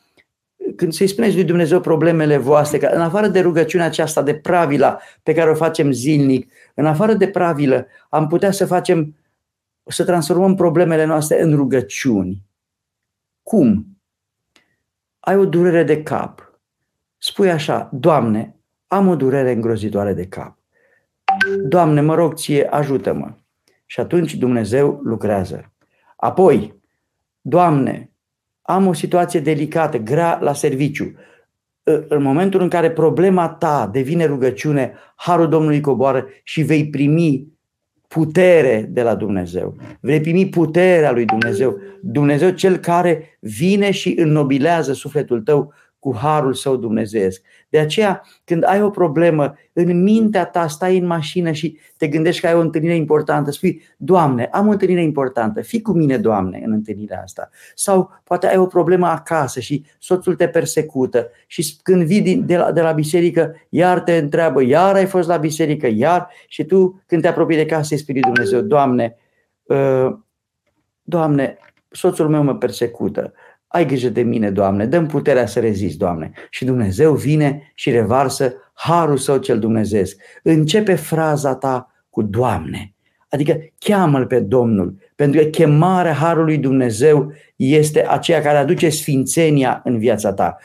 [0.76, 5.00] Când să-i spuneți lui Dumnezeu problemele voastre, că în afară de rugăciunea aceasta de pravila
[5.24, 9.16] pe care o facem zilnic, în afară de pravilă, am putea să facem,
[9.86, 12.42] să transformăm problemele noastre în rugăciuni.
[13.42, 13.98] Cum?
[15.20, 16.60] Ai o durere de cap.
[17.18, 18.56] Spui așa, Doamne,
[18.88, 20.63] am o durere îngrozitoare de cap.
[21.64, 23.32] Doamne, mă rog ție, ajută-mă.
[23.86, 25.74] Și atunci Dumnezeu lucrează.
[26.16, 26.82] Apoi,
[27.42, 28.12] Doamne,
[28.62, 31.14] am o situație delicată, grea la serviciu.
[32.08, 37.48] În momentul în care problema ta devine rugăciune, harul Domnului coboară și vei primi
[38.08, 39.76] putere de la Dumnezeu.
[40.00, 41.78] Vei primi puterea lui Dumnezeu.
[42.02, 47.42] Dumnezeu cel care vine și înnobilează sufletul tău cu harul său dumnezeesc.
[47.74, 52.42] De aceea, când ai o problemă, în mintea ta stai în mașină și te gândești
[52.42, 56.62] că ai o întâlnire importantă, spui, Doamne, am o întâlnire importantă, fii cu mine, Doamne,
[56.66, 57.50] în întâlnirea asta.
[57.76, 62.72] Sau poate ai o problemă acasă și soțul te persecută și când vii de la,
[62.72, 67.22] de la biserică, iar te întreabă, iar ai fost la biserică, iar, și tu când
[67.22, 69.18] te apropii de casă, spui Dumnezeu, Doamne,
[69.64, 70.16] uh,
[71.04, 71.58] Doamne,
[71.90, 73.34] soțul meu mă persecută,
[73.74, 76.32] ai grijă de mine, Doamne, dăm puterea să rezist, Doamne.
[76.50, 80.18] Și Dumnezeu vine și revarsă harul său cel dumnezeesc.
[80.44, 82.94] Începe fraza ta cu Doamne.
[83.30, 89.98] Adică cheamă-L pe Domnul, pentru că chemarea Harului Dumnezeu este aceea care aduce sfințenia în
[89.98, 90.58] viața ta.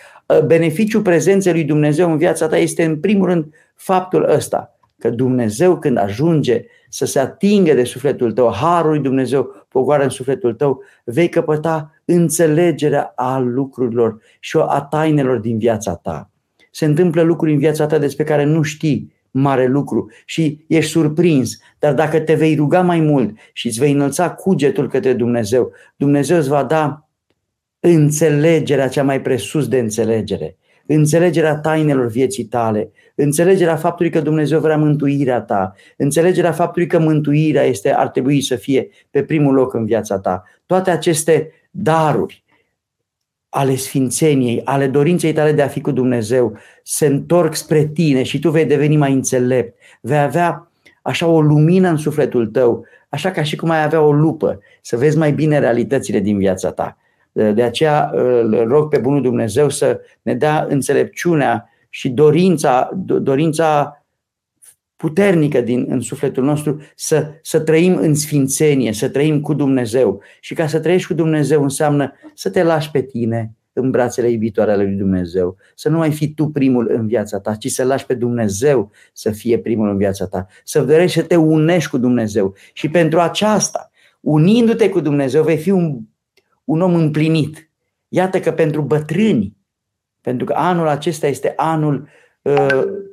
[0.47, 5.79] Beneficiul prezenței lui Dumnezeu în viața ta este în primul rând faptul ăsta, că Dumnezeu
[5.79, 10.83] când ajunge să se atingă de sufletul tău, harul lui Dumnezeu pogoară în sufletul tău,
[11.05, 16.31] vei căpăta înțelegerea a lucrurilor și a tainelor din viața ta.
[16.71, 21.59] se întâmplă lucruri în viața ta despre care nu știi mare lucru și ești surprins.
[21.79, 26.38] Dar dacă te vei ruga mai mult și îți vei înălța cugetul către Dumnezeu, Dumnezeu
[26.38, 27.09] îți va da
[27.81, 34.77] înțelegerea cea mai presus de înțelegere, înțelegerea tainelor vieții tale, înțelegerea faptului că Dumnezeu vrea
[34.77, 39.85] mântuirea ta, înțelegerea faptului că mântuirea este, ar trebui să fie pe primul loc în
[39.85, 40.42] viața ta.
[40.66, 41.51] Toate aceste
[41.83, 42.45] daruri
[43.49, 48.38] ale sfințeniei, ale dorinței tale de a fi cu Dumnezeu, se întorc spre tine și
[48.38, 49.79] tu vei deveni mai înțelept.
[50.01, 50.71] Vei avea
[51.03, 54.97] așa o lumină în sufletul tău, așa ca și cum ai avea o lupă, să
[54.97, 56.97] vezi mai bine realitățile din viața ta.
[57.33, 64.03] De aceea îl rog pe Bunul Dumnezeu să ne dea înțelepciunea și dorința, dorința
[64.99, 70.23] puternică din, în sufletul nostru să, să trăim în sfințenie, să trăim cu Dumnezeu.
[70.41, 74.73] Și ca să trăiești cu Dumnezeu înseamnă să te lași pe tine în brațele iubitoare
[74.73, 75.57] ale lui Dumnezeu.
[75.75, 79.31] Să nu mai fii tu primul în viața ta, ci să lași pe Dumnezeu să
[79.31, 80.47] fie primul în viața ta.
[80.65, 82.55] Să dorești să te unești cu Dumnezeu.
[82.73, 85.99] Și pentru aceasta, unindu-te cu Dumnezeu, vei fi un,
[86.65, 87.71] un om împlinit.
[88.09, 89.57] Iată că pentru bătrâni,
[90.21, 92.09] pentru că anul acesta este anul
[92.43, 93.07] uh,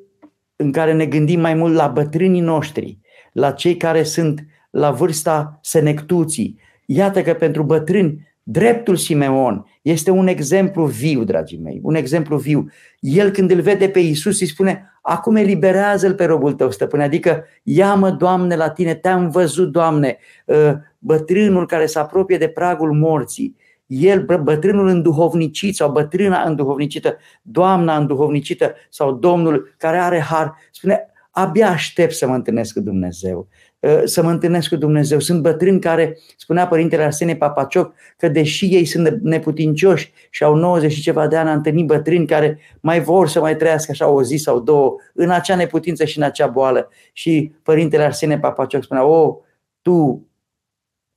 [0.56, 3.00] în care ne gândim mai mult la bătrânii noștri,
[3.32, 6.60] la cei care sunt la vârsta senectuții.
[6.86, 12.68] Iată că pentru bătrâni, dreptul Simeon este un exemplu viu, dragii mei, un exemplu viu.
[13.00, 17.46] El când îl vede pe Isus îi spune, acum eliberează-l pe robul tău, stăpâne, adică
[17.64, 20.18] ia-mă, Doamne, la tine, te-am văzut, Doamne,
[20.50, 23.56] ă, bătrânul care se apropie de pragul morții,
[23.86, 31.70] el, bătrânul înduhovnicit sau bătrâna înduhovnicită, doamna înduhovnicită sau domnul care are har, spune, abia
[31.70, 33.48] aștept să mă întâlnesc cu Dumnezeu.
[33.80, 35.20] Uh, să mă întâlnesc cu Dumnezeu.
[35.20, 40.92] Sunt bătrâni care, spunea Părintele Arsenie Papacioc, că deși ei sunt neputincioși și au 90
[40.92, 44.24] și ceva de ani, am întâlnit bătrâni care mai vor să mai trăiască așa o
[44.24, 46.90] zi sau două, în acea neputință și în acea boală.
[47.14, 49.38] Și Părintele Arsenie Papacioc spunea, o,
[49.82, 50.28] tu,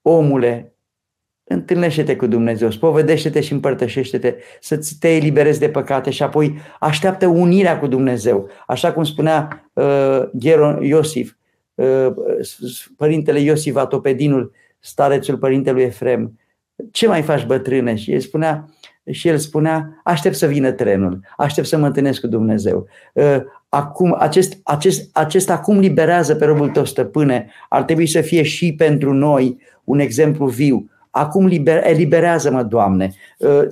[0.03, 0.73] omule,
[1.49, 7.79] întâlnește-te cu Dumnezeu, spovedește-te și împărtășește-te, să te eliberezi de păcate și apoi așteaptă unirea
[7.79, 8.49] cu Dumnezeu.
[8.67, 11.33] Așa cum spunea uh, Gheron Iosif,
[11.75, 12.07] uh,
[12.97, 16.39] părintele Iosif Atopedinul, starețul părintelui Efrem,
[16.91, 17.95] ce mai faci bătrâne?
[17.95, 18.69] Și el spunea,
[19.11, 22.87] și el spunea, aștept să vină trenul, aștept să mă întâlnesc cu Dumnezeu.
[23.13, 23.37] Uh,
[23.69, 28.75] acum, acest, acest, acest acum liberează pe robul tău stăpâne, ar trebui să fie și
[28.75, 33.13] pentru noi un exemplu viu Acum liber, eliberează-mă, Doamne.
[33.39, 33.67] Uh,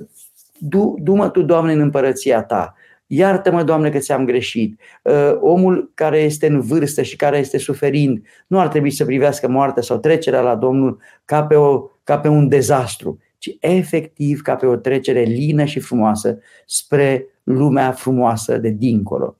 [0.57, 2.75] du, du-mă Tu, Doamne, în împărăția Ta.
[3.07, 4.79] Iartă-mă, Doamne, că ți-am greșit.
[5.01, 9.49] Uh, omul care este în vârstă și care este suferind nu ar trebui să privească
[9.49, 14.55] moartea sau trecerea la Domnul ca pe, o, ca pe un dezastru, ci efectiv ca
[14.55, 19.37] pe o trecere lină și frumoasă spre lumea frumoasă de dincolo.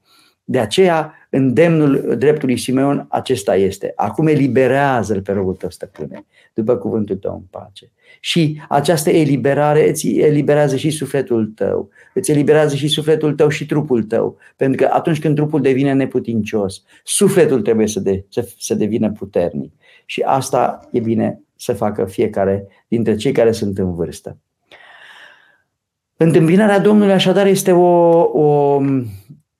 [0.49, 3.91] De aceea, îndemnul dreptului Simeon acesta este.
[3.95, 7.91] Acum eliberează-l pe robul tău, stăpâne, după cuvântul tău în pace.
[8.19, 14.03] Și această eliberare îți eliberează și sufletul tău, îți eliberează și sufletul tău și trupul
[14.03, 14.38] tău.
[14.55, 19.73] Pentru că atunci când trupul devine neputincios, sufletul trebuie să, de, să, să devină puternic.
[20.05, 24.38] Și asta e bine să facă fiecare dintre cei care sunt în vârstă.
[26.17, 28.81] Întâmpinarea Domnului așadar este o, o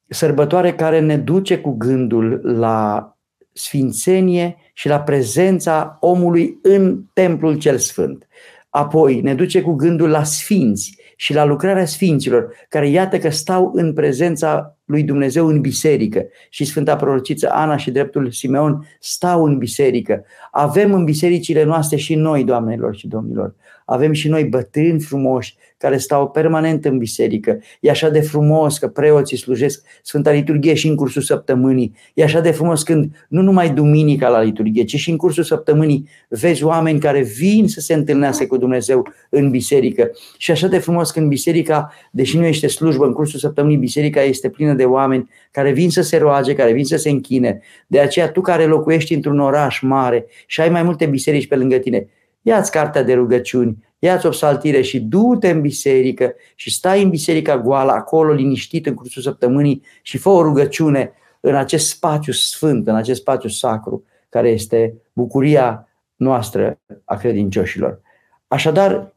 [0.08, 3.12] sărbătoare care ne duce cu gândul la
[3.54, 8.28] sfințenie și la prezența omului în templul cel sfânt.
[8.70, 13.72] Apoi ne duce cu gândul la sfinți și la lucrarea sfinților, care iată că stau
[13.74, 16.26] în prezența lui Dumnezeu în biserică.
[16.50, 20.26] Și Sfânta Prorociță Ana și dreptul Simeon stau în biserică.
[20.52, 25.98] Avem în bisericile noastre și noi, doamnelor și domnilor, avem și noi bătrâni frumoși care
[25.98, 27.60] stau permanent în biserică.
[27.80, 31.96] E așa de frumos că preoții slujesc Sfânta Liturghie și în cursul săptămânii.
[32.14, 36.10] E așa de frumos când nu numai duminica la liturghie, ci și în cursul săptămânii
[36.30, 40.12] vezi oameni care vin să se întâlnească cu Dumnezeu în biserică.
[40.38, 44.50] Și așa de frumos când biserica, deși nu este slujbă, în cursul săptămânii biserica este
[44.50, 47.62] plină de oameni care vin să se roage, care vin să se închine.
[47.88, 51.78] De aceea tu care locuiești într-un oraș mare și ai mai multe biserici pe lângă
[51.78, 52.08] tine,
[52.48, 57.58] ia-ți cartea de rugăciuni, ia-ți o psaltire și du-te în biserică și stai în biserica
[57.58, 62.96] goală, acolo liniștit în cursul săptămânii și fă o rugăciune în acest spațiu sfânt, în
[62.96, 68.02] acest spațiu sacru, care este bucuria noastră a credincioșilor.
[68.48, 69.16] Așadar,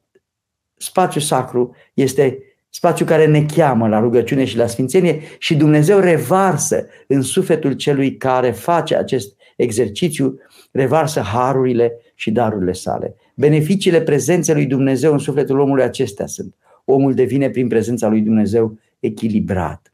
[0.76, 2.38] spațiul sacru este
[2.68, 8.16] spațiu care ne cheamă la rugăciune și la sfințenie și Dumnezeu revarsă în sufletul celui
[8.16, 10.40] care face acest exercițiu,
[10.72, 13.14] revarsă harurile și darurile sale.
[13.40, 16.54] Beneficiile prezenței lui Dumnezeu în sufletul omului acestea sunt.
[16.84, 19.92] Omul devine prin prezența lui Dumnezeu echilibrat.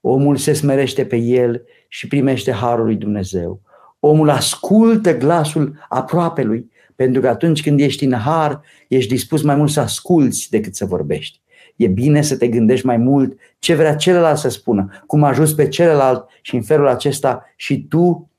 [0.00, 3.60] omul se smerește pe el și primește harul lui Dumnezeu.
[4.00, 9.70] Omul ascultă glasul aproapelui, pentru că atunci când ești în har, ești dispus mai mult
[9.70, 11.40] să asculți decât să vorbești.
[11.76, 15.68] E bine să te gândești mai mult ce vrea celălalt să spună, cum ajuns pe
[15.68, 18.30] celălalt și în felul acesta și tu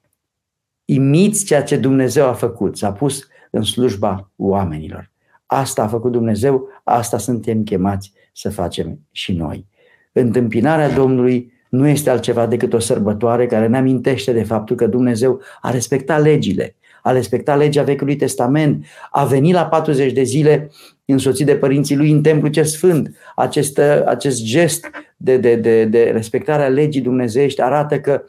[0.85, 5.11] imiți ceea ce Dumnezeu a făcut, s-a pus în slujba oamenilor.
[5.45, 9.65] Asta a făcut Dumnezeu, asta suntem chemați să facem și noi.
[10.11, 15.41] Întâmpinarea Domnului nu este altceva decât o sărbătoare care ne amintește de faptul că Dumnezeu
[15.61, 20.69] a respectat legile, a respectat legea Vechiului Testament, a venit la 40 de zile
[21.05, 23.15] însoțit de părinții lui în templu ce sfânt.
[23.35, 28.23] Acest, acest gest de, de, de, de respectare a legii dumnezeiești arată că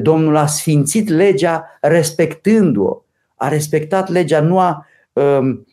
[0.00, 3.02] Domnul a sfințit legea respectându-o.
[3.38, 5.66] A respectat legea, nu a um,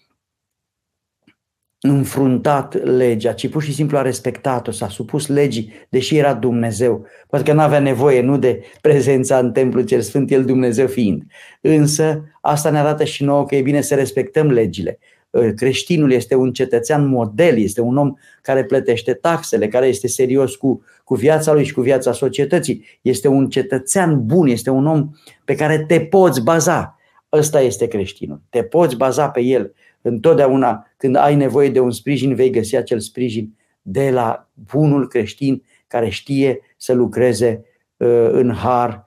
[1.80, 7.06] înfruntat legea, ci pur și simplu a respectat-o, s-a supus legii, deși era Dumnezeu.
[7.28, 11.24] Poate că nu avea nevoie nu de prezența în templu cel sfânt, el Dumnezeu fiind.
[11.62, 15.00] Însă asta ne arată și nouă că e bine să respectăm legile.
[15.34, 20.56] Ă, creștinul este un cetățean model, este un om care plătește taxele, care este serios
[20.56, 22.86] cu, cu viața lui și cu viața societății.
[23.02, 25.10] Este un cetățean bun, este un om
[25.46, 27.00] pe care te poți baza.
[27.38, 28.42] Ăsta este creștinul.
[28.50, 29.74] Te poți baza pe el.
[30.02, 35.64] Întotdeauna când ai nevoie de un sprijin, vei găsi acel sprijin de la bunul creștin
[35.88, 37.64] care știe să lucreze
[37.98, 39.06] uh, în har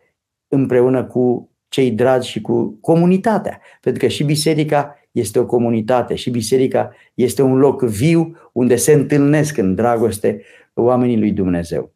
[0.48, 3.60] împreună cu cei dragi și cu comunitatea.
[3.80, 8.92] Pentru că și biserica este o comunitate și biserica este un loc viu unde se
[8.92, 10.42] întâlnesc în dragoste
[10.74, 11.92] oamenii lui Dumnezeu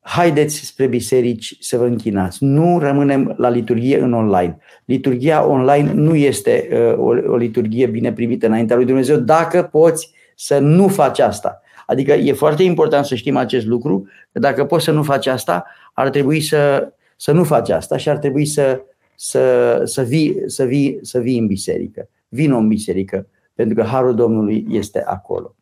[0.00, 2.44] haideți spre biserici să vă închinați.
[2.44, 4.58] Nu rămânem la liturghie în online.
[4.84, 10.10] Liturghia online nu este uh, o, o liturghie bine primită înaintea lui Dumnezeu dacă poți
[10.34, 11.60] să nu faci asta.
[11.86, 15.66] Adică e foarte important să știm acest lucru, că dacă poți să nu faci asta,
[15.92, 18.80] ar trebui să, să nu faci asta și ar trebui să,
[19.14, 22.08] să, să, vii, să, vii, să vii în biserică.
[22.28, 25.54] Vino în biserică, pentru că Harul Domnului este acolo.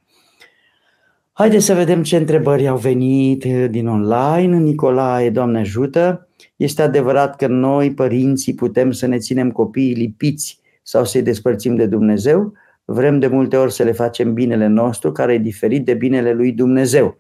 [1.38, 4.58] Haideți să vedem ce întrebări au venit eh, din online.
[4.58, 6.28] Nicolae, Doamne ajută!
[6.56, 11.86] Este adevărat că noi, părinții, putem să ne ținem copiii lipiți sau să-i despărțim de
[11.86, 12.52] Dumnezeu?
[12.84, 16.52] Vrem de multe ori să le facem binele nostru, care e diferit de binele lui
[16.52, 17.16] Dumnezeu.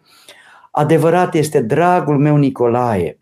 [0.70, 3.16] Adevărat este, dragul meu Nicolae,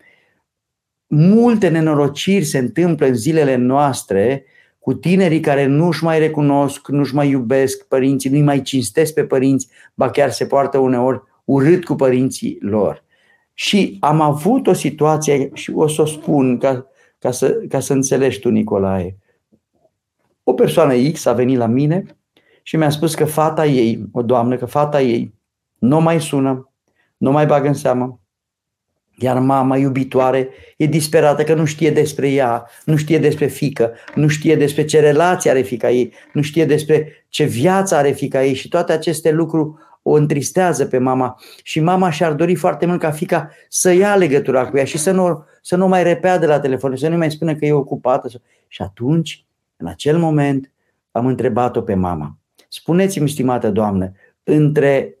[1.07, 4.45] multe nenorociri se întâmplă în zilele noastre
[4.87, 9.67] cu tinerii care nu-și mai recunosc, nu-și mai iubesc părinții, nu-i mai cinstesc pe părinți,
[9.93, 13.03] ba chiar se poartă uneori urât cu părinții lor.
[13.53, 16.85] Și am avut o situație și o să o spun ca,
[17.19, 19.17] ca, să, ca să înțelegi tu, Nicolae.
[20.43, 22.05] O persoană X a venit la mine
[22.63, 25.33] și mi-a spus că fata ei, o doamnă, că fata ei
[25.77, 26.71] nu mai sună,
[27.17, 28.19] nu mai bagă în seamă,
[29.19, 34.27] iar mama iubitoare e disperată că nu știe despre ea, nu știe despre fică, nu
[34.27, 38.53] știe despre ce relație are fica ei, nu știe despre ce viață are fica ei
[38.53, 39.69] și toate aceste lucruri
[40.01, 44.69] o întristează pe mama și mama și-ar dori foarte mult ca fica să ia legătura
[44.69, 47.31] cu ea și să nu, să nu mai repea de la telefon, să nu mai
[47.31, 48.29] spună că e ocupată.
[48.67, 49.45] Și atunci,
[49.77, 50.71] în acel moment,
[51.11, 52.37] am întrebat-o pe mama.
[52.67, 54.11] Spuneți-mi, stimată doamnă,
[54.43, 55.17] între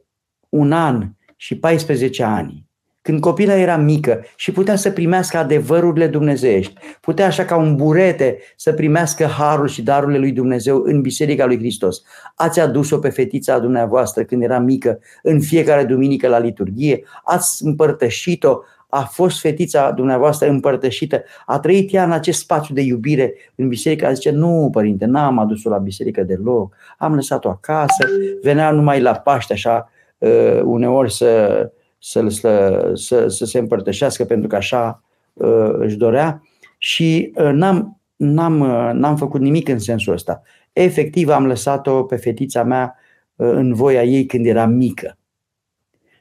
[0.49, 2.66] un an și 14 ani,
[3.07, 8.37] când copila era mică și putea să primească adevărurile dumnezeiești, putea așa ca un burete
[8.55, 12.01] să primească harul și darurile lui Dumnezeu în Biserica lui Hristos.
[12.35, 18.59] Ați adus-o pe fetița dumneavoastră când era mică în fiecare duminică la liturghie, ați împărtășit-o,
[18.89, 24.11] a fost fetița dumneavoastră împărtășită, a trăit ea în acest spațiu de iubire în biserică,
[24.13, 28.07] zice, nu, părinte, n-am adus-o la biserică deloc, am lăsat-o acasă,
[28.41, 31.71] venea numai la Paște, așa, uh, uneori să
[32.09, 36.41] să, să, să, să se împărtășească pentru că așa uh, își dorea
[36.77, 40.41] și uh, n-am, n-am, uh, n-am făcut nimic în sensul ăsta.
[40.73, 42.95] Efectiv am lăsat-o pe fetița mea
[43.35, 45.17] uh, în voia ei când era mică.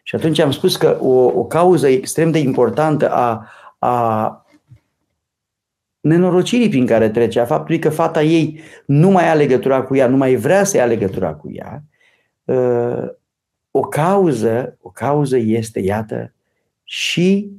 [0.02, 3.46] Și atunci am spus că o, o cauză extrem de importantă a,
[3.78, 4.46] a
[6.00, 10.08] nenorocirii prin care trece, a faptului că fata ei nu mai are legătura cu ea,
[10.08, 11.82] nu mai vrea să ia legătura cu ea,
[12.44, 13.08] uh,
[13.76, 16.32] o cauză, o cauză este, iată,
[16.84, 17.50] și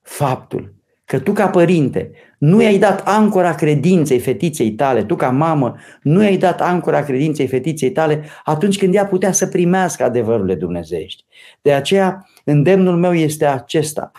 [0.00, 0.74] faptul
[1.04, 6.22] că tu ca părinte nu i-ai dat ancora credinței fetiței tale, tu ca mamă nu
[6.22, 11.24] i-ai dat ancora credinței fetiței tale atunci când ea putea să primească adevărurile dumnezeiești.
[11.62, 14.10] De aceea, îndemnul meu este acesta.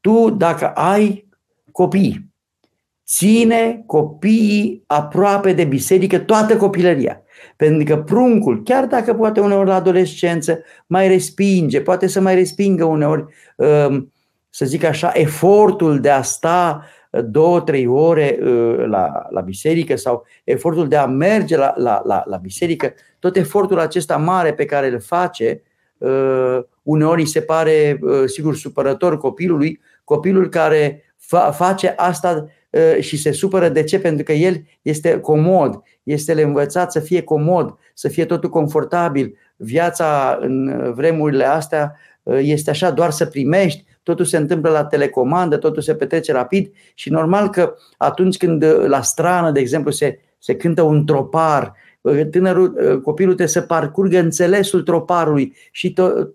[0.00, 1.28] Tu, dacă ai
[1.72, 2.31] copii,
[3.06, 7.22] ține copiii aproape de biserică toată copilăria.
[7.56, 12.84] Pentru că pruncul, chiar dacă poate uneori la adolescență mai respinge, poate să mai respingă
[12.84, 13.24] uneori,
[13.56, 14.12] um,
[14.50, 16.84] să zic așa, efortul de a sta
[17.20, 22.22] două, trei ore uh, la, la biserică sau efortul de a merge la, la, la,
[22.26, 25.62] la biserică, tot efortul acesta mare pe care îl face,
[25.98, 32.46] uh, uneori îi se pare, uh, sigur, supărător copilului, copilul care fa- face asta
[33.00, 33.68] și se supără.
[33.68, 33.98] De ce?
[33.98, 39.38] Pentru că el este comod, este învățat să fie comod, să fie totul confortabil.
[39.56, 41.96] Viața în vremurile astea
[42.40, 47.10] este așa, doar să primești, totul se întâmplă la telecomandă, totul se petrece rapid și
[47.10, 51.74] normal că atunci când la strană, de exemplu, se, se cântă un tropar,
[52.30, 56.26] tânărul, copilul trebuie să parcurgă înțelesul troparului și to-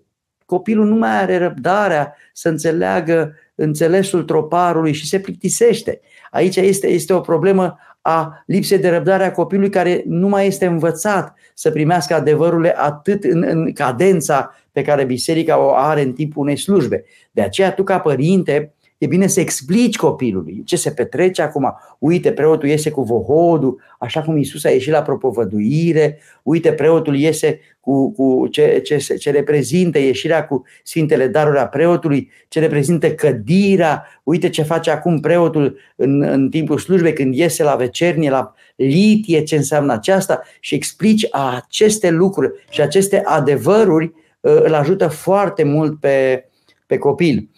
[0.44, 6.00] copilul nu mai are răbdarea să înțeleagă înțelesul troparului și se plictisește.
[6.30, 10.66] Aici este, este o problemă a lipsei de răbdare a copilului care nu mai este
[10.66, 16.42] învățat să primească adevărurile atât în, în cadența pe care biserica o are în timpul
[16.42, 17.04] unei slujbe.
[17.30, 21.74] De aceea tu ca părinte e bine să explici copilului ce se petrece acum.
[21.98, 27.60] Uite, preotul iese cu vohodul, așa cum Isus a ieșit la propovăduire, uite, preotul iese
[27.80, 34.06] cu, cu ce, ce, ce reprezintă ieșirea cu Sfintele Daruri a preotului, ce reprezintă cădirea,
[34.22, 39.42] uite ce face acum preotul în, în timpul slujbei când iese la vecernie, la litie,
[39.42, 46.44] ce înseamnă aceasta și explici aceste lucruri și aceste adevăruri îl ajută foarte mult pe,
[46.86, 47.48] pe copil.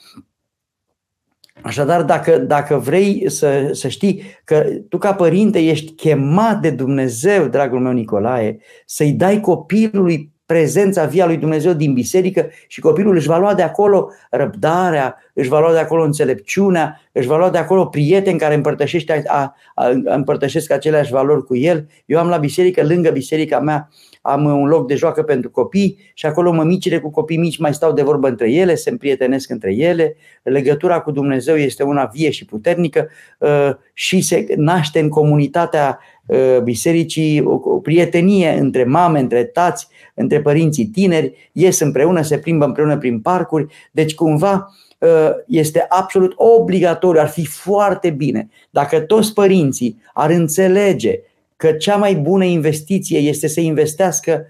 [1.62, 7.46] Așadar, dacă, dacă vrei să, să știi că tu ca părinte ești chemat de Dumnezeu,
[7.46, 13.26] dragul meu Nicolae, să-i dai copilului prezența via lui Dumnezeu din biserică și copilul își
[13.26, 17.58] va lua de acolo răbdarea, își va lua de acolo înțelepciunea, își va lua de
[17.58, 21.86] acolo prieteni care împărtășește, a, a, împărtășesc aceleași valori cu el.
[22.06, 23.88] Eu am la biserică, lângă biserica mea,
[24.20, 27.92] am un loc de joacă pentru copii și acolo mămicile cu copii mici mai stau
[27.92, 32.44] de vorbă între ele, se împrietenesc între ele, legătura cu Dumnezeu este una vie și
[32.44, 33.08] puternică
[33.38, 40.40] uh, și se naște în comunitatea uh, bisericii o prietenie între mame, între tați, între
[40.40, 47.20] părinții tineri, ies împreună, se plimbă împreună prin parcuri, deci cumva uh, este absolut obligatoriu,
[47.20, 51.20] ar fi foarte bine dacă toți părinții ar înțelege
[51.60, 54.46] că cea mai bună investiție este să investească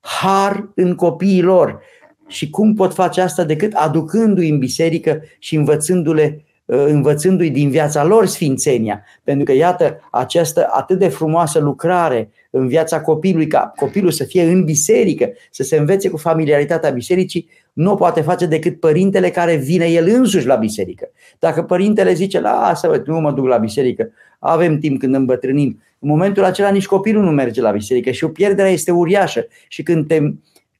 [0.00, 1.80] har în copiii lor.
[2.26, 8.04] Și cum pot face asta decât aducându-i în biserică și învățându-le uh, învățându-i din viața
[8.04, 9.04] lor sfințenia.
[9.24, 14.42] Pentru că, iată, această atât de frumoasă lucrare în viața copilului, ca copilul să fie
[14.42, 19.56] în biserică, să se învețe cu familiaritatea bisericii, nu o poate face decât părintele care
[19.56, 21.10] vine el însuși la biserică.
[21.38, 26.44] Dacă părintele zice, lasă, nu mă duc la biserică, avem timp când îmbătrânim, în momentul
[26.44, 29.46] acela nici copilul nu merge la biserică și o pierdere este uriașă.
[29.68, 30.20] Și când te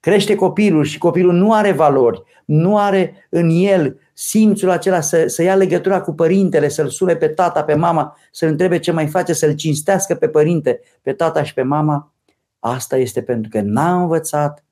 [0.01, 5.43] crește copilul și copilul nu are valori, nu are în el simțul acela să, să
[5.43, 9.33] ia legătura cu părintele, să-l sune pe tata, pe mama, să-l întrebe ce mai face,
[9.33, 12.13] să-l cinstească pe părinte, pe tata și pe mama,
[12.59, 14.65] asta este pentru că n-a învățat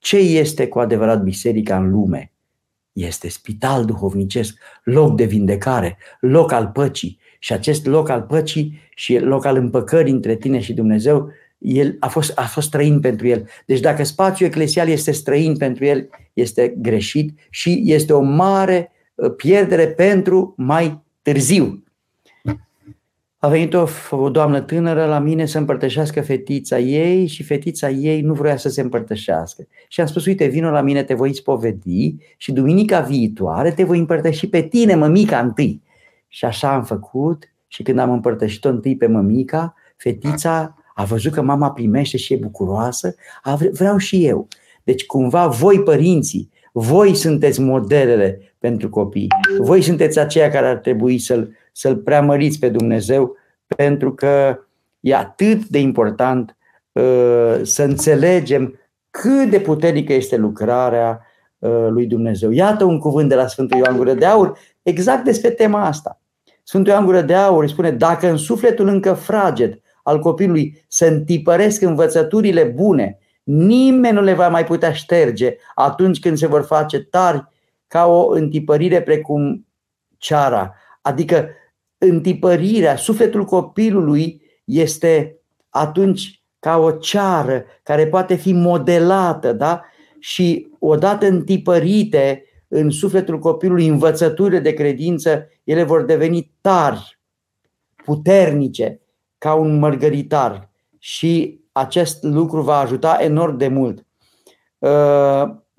[0.00, 2.32] ce este cu adevărat biserica în lume.
[2.92, 7.18] Este spital duhovnicesc, loc de vindecare, loc al păcii.
[7.38, 12.08] Și acest loc al păcii și loc al împăcării între tine și Dumnezeu, el a
[12.08, 13.48] fost, a fost străin pentru el.
[13.66, 19.34] Deci dacă spațiul eclesial este străin pentru el, este greșit și este o mare uh,
[19.36, 21.84] pierdere pentru mai târziu.
[23.42, 28.20] A venit o, o doamnă tânără la mine să împărtășească fetița ei și fetița ei
[28.20, 29.66] nu vrea să se împărtășească.
[29.88, 33.98] Și am spus, uite, vină la mine, te voi spovedi și duminica viitoare te voi
[33.98, 35.82] împărtăși pe tine, mămica, întâi.
[36.28, 41.42] Și așa am făcut și când am împărtășit-o întâi pe mămica, fetița a văzut că
[41.42, 44.48] mama primește și e bucuroasă, a, vreau și eu.
[44.84, 49.26] Deci cumva voi părinții, voi sunteți modelele pentru copii.
[49.58, 53.36] Voi sunteți aceia care ar trebui să-l, să-l preamăriți pe Dumnezeu
[53.76, 54.58] pentru că
[55.00, 56.56] e atât de important
[56.92, 58.80] uh, să înțelegem
[59.10, 61.26] cât de puternică este lucrarea
[61.58, 62.50] uh, lui Dumnezeu.
[62.50, 66.20] Iată un cuvânt de la Sfântul Ioan Gură de Aur exact despre tema asta.
[66.62, 71.06] Sfântul Ioan Gură de Aur îi spune, dacă în sufletul încă fraged al copilului se
[71.06, 76.98] întipăresc învățăturile bune, nimeni nu le va mai putea șterge atunci când se vor face
[76.98, 77.48] tari
[77.90, 79.66] ca o întipărire precum
[80.18, 80.74] ceara.
[81.02, 81.48] Adică
[81.98, 85.38] întipărirea, sufletul copilului este
[85.68, 89.84] atunci ca o ceară care poate fi modelată, da?
[90.18, 97.20] Și odată întipărite, în sufletul copilului învățăturile de credință, ele vor deveni tari.
[98.04, 99.00] puternice
[99.38, 104.06] ca un mărgăritar și acest lucru va ajuta enorm de mult.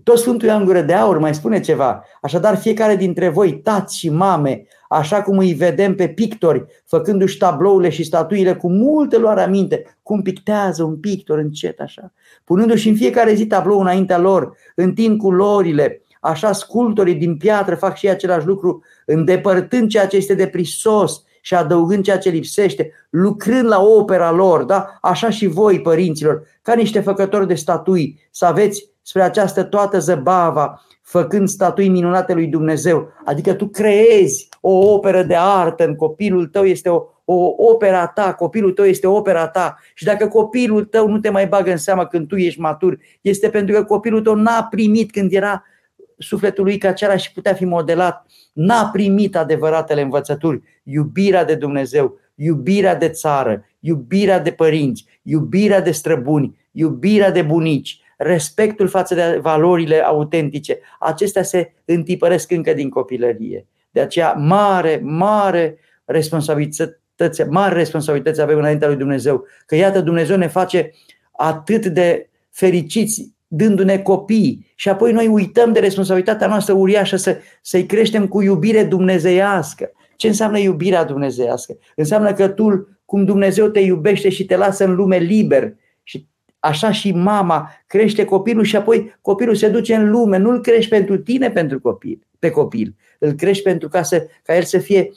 [0.01, 2.03] Uh, tot Sfântul Ioan Gură de Aur mai spune ceva.
[2.21, 7.89] Așadar, fiecare dintre voi, tați și mame, așa cum îi vedem pe pictori, făcându-și tablourile
[7.89, 13.33] și statuile cu multe luare aminte, cum pictează un pictor încet așa, punându-și în fiecare
[13.33, 19.89] zi tablou înaintea lor, întind culorile, așa sculptorii din piatră fac și același lucru, îndepărtând
[19.89, 24.97] ceea ce este de prisos și adăugând ceea ce lipsește, lucrând la opera lor, da?
[25.01, 30.81] așa și voi, părinților, ca niște făcători de statui, să aveți spre această toată zăbava,
[31.01, 33.11] făcând statui minunate lui Dumnezeu.
[33.25, 38.33] Adică tu creezi o operă de artă în copilul tău, este o, o opera ta,
[38.33, 39.77] copilul tău este opera ta.
[39.93, 43.49] Și dacă copilul tău nu te mai bagă în seamă când tu ești matur, este
[43.49, 45.63] pentru că copilul tău n-a primit când era
[46.17, 52.19] sufletul lui ca acela și putea fi modelat, n-a primit adevăratele învățături, iubirea de Dumnezeu,
[52.35, 59.39] iubirea de țară, iubirea de părinți, iubirea de străbuni, iubirea de bunici, respectul față de
[59.41, 60.79] valorile autentice.
[60.99, 63.65] Acestea se întipăresc încă din copilărie.
[63.91, 69.45] De aceea, mare, mare responsabilitate, mare responsabilitate avem înaintea lui Dumnezeu.
[69.65, 70.91] Că iată, Dumnezeu ne face
[71.31, 77.85] atât de fericiți dându-ne copii și apoi noi uităm de responsabilitatea noastră uriașă să, să-i
[77.85, 79.91] creștem cu iubire dumnezeiască.
[80.15, 81.77] Ce înseamnă iubirea dumnezeiască?
[81.95, 85.90] Înseamnă că tu, cum Dumnezeu te iubește și te lasă în lume liber, și
[86.61, 90.37] așa și mama crește copilul și apoi copilul se duce în lume.
[90.37, 92.95] Nu-l crești pentru tine, pentru copil, pe copil.
[93.19, 95.11] Îl crești pentru ca, să, ca el să fie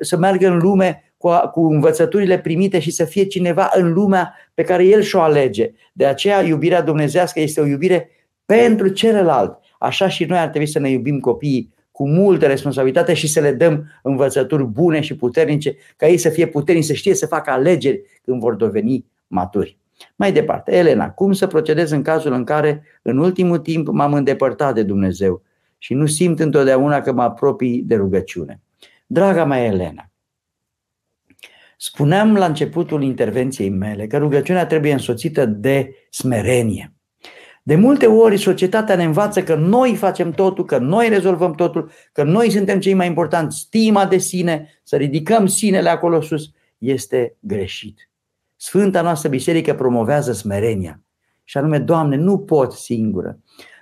[0.00, 4.62] să meargă în lume cu, cu învățăturile primite și să fie cineva în lumea pe
[4.62, 5.72] care el și-o alege.
[5.92, 8.10] De aceea iubirea dumnezească este o iubire
[8.46, 9.58] pentru celălalt.
[9.78, 13.52] Așa și noi ar trebui să ne iubim copiii cu multă responsabilitate și să le
[13.52, 18.02] dăm învățături bune și puternice, ca ei să fie puternici, să știe să facă alegeri
[18.24, 19.78] când vor deveni maturi.
[20.16, 24.74] Mai departe, Elena, cum să procedez în cazul în care în ultimul timp m-am îndepărtat
[24.74, 25.42] de Dumnezeu
[25.78, 28.60] și nu simt întotdeauna că mă apropii de rugăciune?
[29.06, 30.10] Draga mea Elena,
[31.76, 36.92] spuneam la începutul intervenției mele că rugăciunea trebuie însoțită de smerenie.
[37.62, 42.22] De multe ori societatea ne învață că noi facem totul, că noi rezolvăm totul, că
[42.22, 48.07] noi suntem cei mai importanti, stima de sine, să ridicăm sinele acolo sus, este greșit.
[48.60, 51.00] Sfânta noastră biserică promovează smerenia.
[51.44, 53.38] Și anume, Doamne, nu pot singură.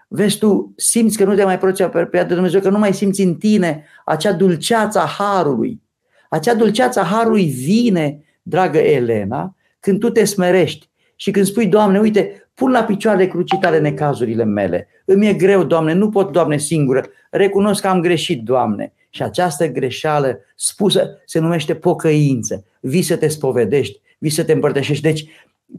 [0.09, 3.21] Vezi tu, simți că nu te mai proți pe de Dumnezeu, că nu mai simți
[3.21, 5.83] în tine acea dulceață a Harului.
[6.31, 11.99] Acea dulceață a Harului vine, dragă Elena, când tu te smerești și când spui, Doamne,
[11.99, 14.89] uite, pun la picioare crucitale necazurile mele.
[15.05, 17.05] Îmi e greu, Doamne, nu pot, Doamne, singură.
[17.31, 18.93] Recunosc că am greșit, Doamne.
[19.11, 22.65] Și această greșeală spusă se numește pocăință.
[22.81, 25.03] Vii să te spovedești, vii să te împărtășești.
[25.03, 25.29] Deci,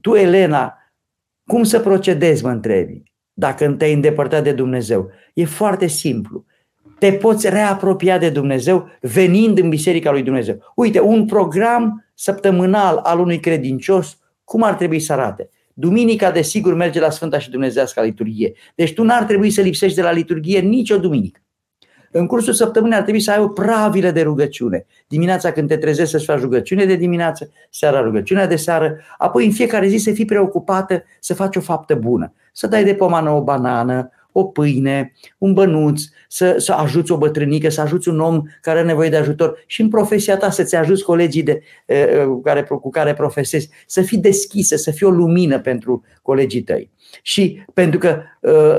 [0.02, 0.78] tu, Elena,
[1.46, 5.12] cum să procedezi, mă întrebi, dacă te-ai îndepărtat de Dumnezeu?
[5.34, 6.46] E foarte simplu.
[7.00, 10.74] Te poți reapropia de Dumnezeu venind în Biserica lui Dumnezeu.
[10.76, 15.50] Uite, un program săptămânal al unui credincios, cum ar trebui să arate?
[15.74, 18.54] Duminica, desigur, merge la Sfânta și Dumnezească liturghie.
[18.76, 21.42] Deci tu n-ar trebui să lipsești de la liturghie nicio duminică.
[22.12, 24.86] În cursul săptămânii ar trebui să ai o pravilă de rugăciune.
[25.08, 29.52] Dimineața când te trezești să-ți faci rugăciune de dimineață, seara rugăciunea de seară, apoi în
[29.52, 32.34] fiecare zi să fii preocupată să faci o faptă bună.
[32.52, 37.70] Să dai de pomană o banană, o pâine, un bănuț, să, să ajuți o bătrânică,
[37.70, 41.04] să ajuți un om care are nevoie de ajutor și în profesia ta să-ți ajuți
[41.04, 41.62] colegii de,
[42.26, 46.92] cu, care, cu care profesezi, să fii deschisă, să fii o lumină pentru colegii tăi.
[47.22, 48.22] Și pentru că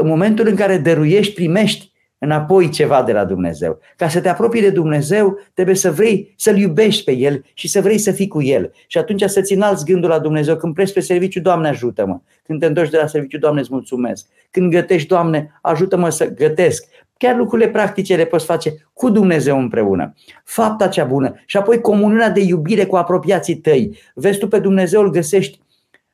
[0.00, 3.78] în momentul în care dăruiești, primești, înapoi ceva de la Dumnezeu.
[3.96, 7.80] Ca să te apropii de Dumnezeu, trebuie să vrei să-L iubești pe El și să
[7.80, 8.72] vrei să fii cu El.
[8.86, 10.56] Și atunci să-ți înalți gândul la Dumnezeu.
[10.56, 12.20] Când pleci pe serviciu, Doamne ajută-mă.
[12.42, 14.26] Când te întorci de la serviciu, Doamne îți mulțumesc.
[14.50, 16.84] Când gătești, Doamne, ajută-mă să gătesc.
[17.16, 20.14] Chiar lucrurile practice le poți face cu Dumnezeu împreună.
[20.44, 23.98] Fapta cea bună și apoi comuniunea de iubire cu apropiații tăi.
[24.14, 25.60] Vezi tu pe Dumnezeu îl găsești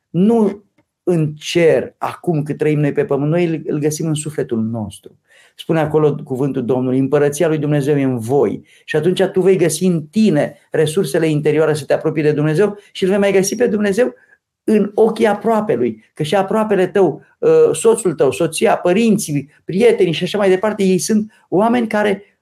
[0.09, 0.63] nu
[1.03, 5.17] în cer, acum cât trăim noi pe pământ, noi îl găsim în sufletul nostru.
[5.55, 8.61] Spune acolo cuvântul Domnului, împărăția lui Dumnezeu e în voi.
[8.85, 13.03] Și atunci tu vei găsi în tine resursele interioare să te apropii de Dumnezeu și
[13.03, 14.13] îl vei mai găsi pe Dumnezeu
[14.63, 20.37] în ochii aproapelui, că și aproapele tău, uh, soțul tău, soția, părinții, prietenii și așa
[20.37, 22.39] mai departe, ei sunt oameni care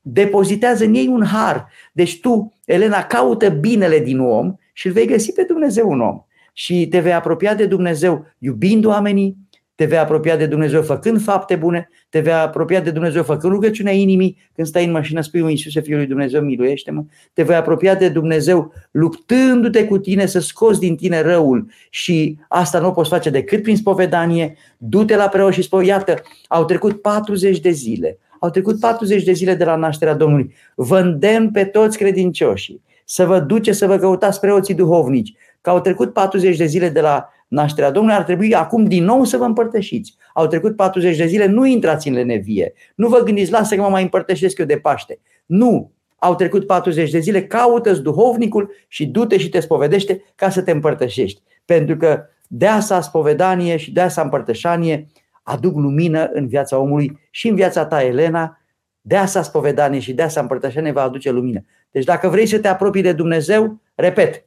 [0.00, 1.68] depozitează în ei un har.
[1.92, 6.22] Deci tu, Elena, caută binele din om și îl vei găsi pe Dumnezeu un om.
[6.52, 9.36] Și te vei apropia de Dumnezeu iubind oamenii,
[9.78, 13.92] te vei apropia de Dumnezeu făcând fapte bune, te vei apropia de Dumnezeu făcând rugăciunea
[13.92, 17.94] inimii, când stai în mașină spui, un Iisuse, Fiul lui Dumnezeu, miluiește-mă, te vei apropia
[17.94, 21.66] de Dumnezeu luptându-te cu tine să scoți din tine răul.
[21.90, 26.22] Și asta nu o poți face decât prin spovedanie, du-te la preot și spui, iată,
[26.48, 30.98] au trecut 40 de zile, au trecut 40 de zile de la nașterea Domnului, vă
[30.98, 36.12] îndemn pe toți credincioșii să vă duce să vă căutați preoții duhovnici, că au trecut
[36.12, 40.16] 40 de zile de la nașterea Domnului, ar trebui acum din nou să vă împărtășiți.
[40.34, 42.72] Au trecut 40 de zile, nu intrați în lenevie.
[42.94, 45.20] Nu vă gândiți, lasă că mă mai împărtășesc eu de Paște.
[45.46, 45.92] Nu!
[46.18, 50.70] Au trecut 40 de zile, caută-ți duhovnicul și du-te și te spovedește ca să te
[50.70, 51.42] împărtășești.
[51.64, 55.06] Pentru că de asta spovedanie și de asta împărtășanie
[55.42, 58.60] aduc lumină în viața omului și în viața ta, Elena,
[59.00, 61.64] de asta spovedanie și de asta împărtășanie va aduce lumină.
[61.90, 64.44] Deci dacă vrei să te apropii de Dumnezeu, repet,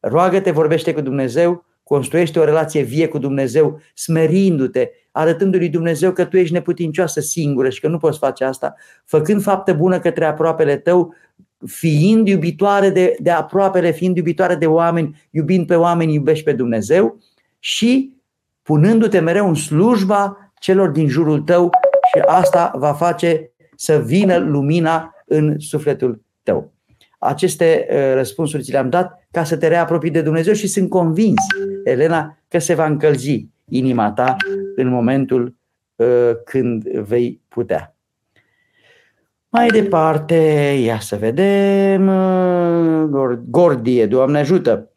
[0.00, 6.36] roagă-te, vorbește cu Dumnezeu, construiește o relație vie cu Dumnezeu, smerindu-te, arătându-lui Dumnezeu că tu
[6.36, 8.74] ești neputincioasă singură și că nu poți face asta,
[9.04, 11.14] făcând fapte bună către aproapele tău,
[11.66, 17.18] fiind iubitoare de, de aproapele, fiind iubitoare de oameni, iubind pe oameni, iubești pe Dumnezeu
[17.58, 18.12] și
[18.62, 21.70] punându-te mereu în slujba celor din jurul tău
[22.14, 26.72] și asta va face să vină lumina în sufletul tău.
[27.18, 31.42] Aceste uh, răspunsuri ți le-am dat ca să te reapropii de Dumnezeu și sunt convins,
[31.84, 34.36] Elena, că se va încălzi inima ta
[34.76, 35.56] în momentul
[35.96, 37.96] uh, când vei putea.
[39.48, 40.34] Mai departe,
[40.84, 44.90] ia să vedem, uh, Gordie, Doamne ajută.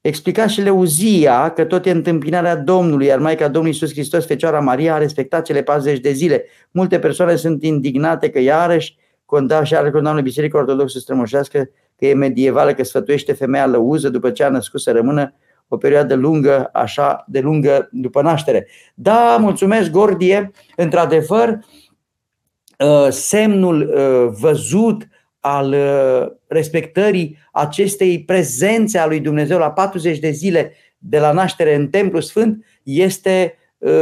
[0.00, 4.94] Explica și Leuzia că tot e întâmpinarea Domnului, iar Maica Domnului Iisus Hristos, Fecioara Maria,
[4.94, 6.44] a respectat cele 40 de zile.
[6.70, 11.70] Multe persoane sunt indignate că iarăși conda și are condamnă Biserica Ortodoxă strămoșească
[12.00, 15.34] că e medievală, că sfătuiește femeia lăuză după ce a născut să rămână
[15.68, 18.68] o perioadă lungă, așa de lungă după naștere.
[18.94, 21.58] Da, mulțumesc, Gordie, într-adevăr,
[22.78, 25.08] uh, semnul uh, văzut
[25.40, 31.74] al uh, respectării acestei prezențe a lui Dumnezeu la 40 de zile de la naștere
[31.74, 33.54] în Templu Sfânt este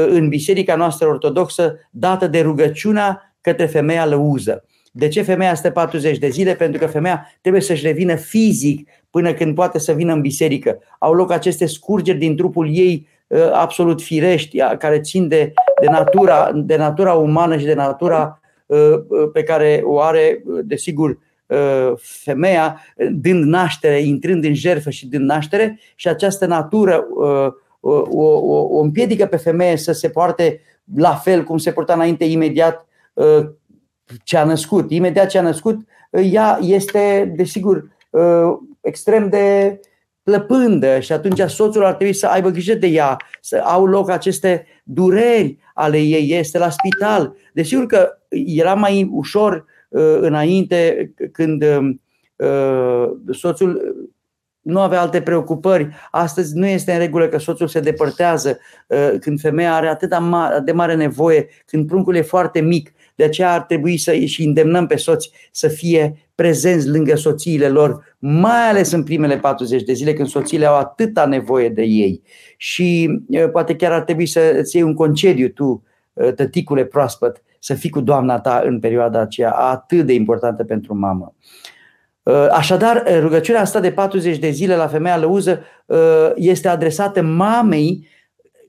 [0.08, 4.64] în biserica noastră ortodoxă dată de rugăciunea către femeia lăuză.
[4.98, 6.54] De ce femeia stă 40 de zile?
[6.54, 10.78] Pentru că femeia trebuie să-și revină fizic până când poate să vină în biserică.
[10.98, 16.50] Au loc aceste scurgeri din trupul ei uh, absolut firești, care țin de, de, natura,
[16.54, 21.18] de natura umană și de natura uh, uh, pe care o are, desigur,
[21.96, 22.80] femeia,
[23.10, 27.06] dând naștere, intrând în jertfă și dând naștere și această natură
[27.80, 28.24] o, o,
[28.68, 30.60] o împiedică pe femeie să se poarte
[30.96, 32.86] la fel cum se purta înainte imediat
[34.24, 34.90] ce a născut.
[34.90, 35.80] Imediat ce a născut,
[36.10, 39.80] ea este, desigur, ă, extrem de
[40.22, 44.66] plăpândă și atunci soțul ar trebui să aibă grijă de ea, să au loc aceste
[44.84, 47.36] dureri ale ei, este la spital.
[47.52, 51.64] Desigur că era mai ușor ă, înainte când
[52.40, 53.96] ă, soțul
[54.60, 55.88] nu avea alte preocupări.
[56.10, 58.58] Astăzi nu este în regulă că soțul se depărtează
[59.20, 60.14] când femeia are atât
[60.64, 62.92] de mare nevoie, când pruncul e foarte mic.
[63.18, 68.16] De aceea ar trebui să și îndemnăm pe soți să fie prezenți lângă soțiile lor,
[68.18, 72.22] mai ales în primele 40 de zile când soțiile au atâta nevoie de ei.
[72.56, 73.20] Și
[73.52, 75.82] poate chiar ar trebui să îți iei un concediu tu,
[76.34, 81.34] tăticule proaspăt, să fii cu doamna ta în perioada aceea atât de importantă pentru mamă.
[82.50, 85.60] Așadar, rugăciunea asta de 40 de zile la femeia lăuză
[86.34, 88.08] este adresată mamei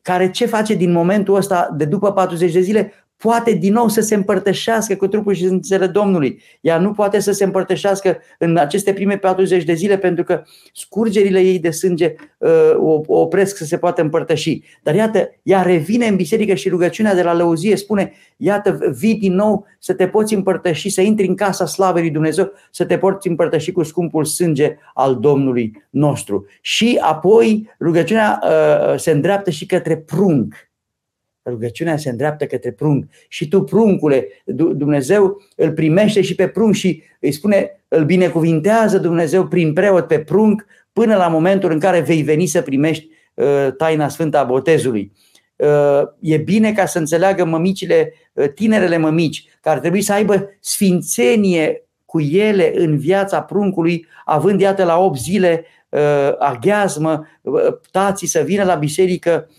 [0.02, 2.94] care ce face din momentul ăsta de după 40 de zile?
[3.22, 6.42] Poate din nou să se împărtășească cu trupul și sângele Domnului.
[6.62, 10.44] Ea nu poate să se împărtășească în aceste prime 40 de zile pentru că
[10.74, 14.62] scurgerile ei de sânge uh, o, o opresc să se poată împărtăși.
[14.84, 19.34] Dar iată, ea revine în biserică și rugăciunea de la lăuzie spune, iată, vii din
[19.34, 23.28] nou să te poți împărtăși, să intri în casa slavei lui Dumnezeu, să te poți
[23.28, 26.46] împărtăși cu scumpul sânge al Domnului nostru.
[26.62, 30.69] Și apoi rugăciunea uh, se îndreaptă și către prunc
[31.50, 33.06] Rugăciunea se îndreaptă către prunc.
[33.28, 39.48] Și tu, pruncule, Dumnezeu îl primește și pe prunc și îi spune, îl binecuvintează Dumnezeu
[39.48, 44.08] prin preot pe prunc până la momentul în care vei veni să primești uh, taina
[44.08, 45.12] sfântă a botezului.
[45.56, 50.50] Uh, e bine ca să înțeleagă mămicile, uh, tinerele mămici, care ar trebui să aibă
[50.60, 55.66] sfințenie cu ele în viața pruncului, având iată la 8 zile
[56.40, 57.28] aghiazmă,
[57.92, 59.50] tații să vină la biserică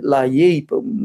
[0.00, 0.64] la ei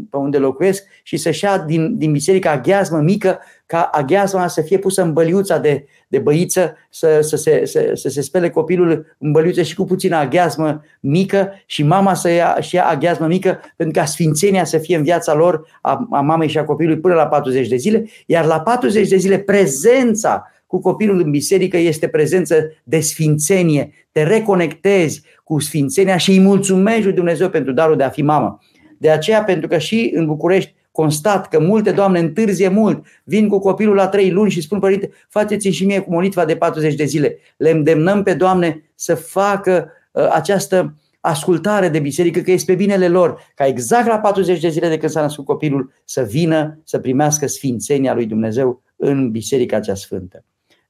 [0.10, 4.78] pe unde locuiesc și să-și ia din, din biserică aghiazmă mică ca aghiazma să fie
[4.78, 9.32] pusă în băliuța de, de băiță, să, să, se, să, să se spele copilul în
[9.32, 14.00] băliuță și cu puțină aghiazmă mică și mama să ia și ia aghiazmă mică pentru
[14.00, 17.28] ca sfințenia să fie în viața lor a, a mamei și a copilului până la
[17.28, 22.56] 40 de zile, iar la 40 de zile prezența cu copilul în biserică este prezență
[22.84, 23.92] de sfințenie.
[24.12, 28.60] Te reconectezi cu sfințenia și îi mulțumești lui Dumnezeu pentru darul de a fi mamă.
[28.98, 33.60] De aceea, pentru că și în București constat că multe doamne întârzie mult, vin cu
[33.60, 37.06] copilul la trei luni și spun, părinte, faceți și mie cu molitva de 40 de
[37.06, 37.38] zile.
[37.58, 43.08] Le îndemnăm pe doamne să facă uh, această ascultare de biserică, că este pe binele
[43.08, 47.00] lor, ca exact la 40 de zile de când s-a născut copilul să vină să
[47.00, 50.46] primească sfințenia lui Dumnezeu în biserica cea sfântă.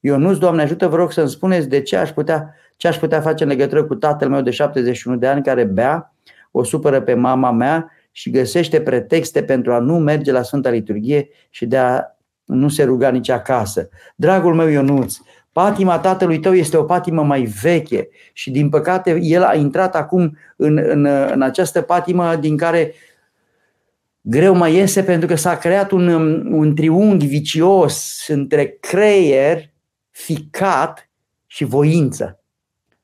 [0.08, 3.43] Ionuț, Doamne ajută, vă rog să-mi spuneți de ce aș putea, ce aș putea face
[3.43, 6.14] în legătură cu tatăl meu de 71 de ani care bea,
[6.51, 11.30] o supără pe mama mea și găsește pretexte pentru a nu merge la Sfânta Liturghie
[11.49, 12.01] și de a
[12.43, 13.89] nu se ruga nici acasă.
[14.16, 15.16] Dragul meu Ionuț,
[15.51, 20.38] patima tatălui tău este o patimă mai veche și din păcate el a intrat acum
[20.55, 22.93] în, în, în această patimă din care
[24.22, 26.08] greu mai iese pentru că s-a creat un,
[26.51, 29.76] un triunghi vicios între creier
[30.18, 31.09] ficat
[31.45, 32.39] și voință.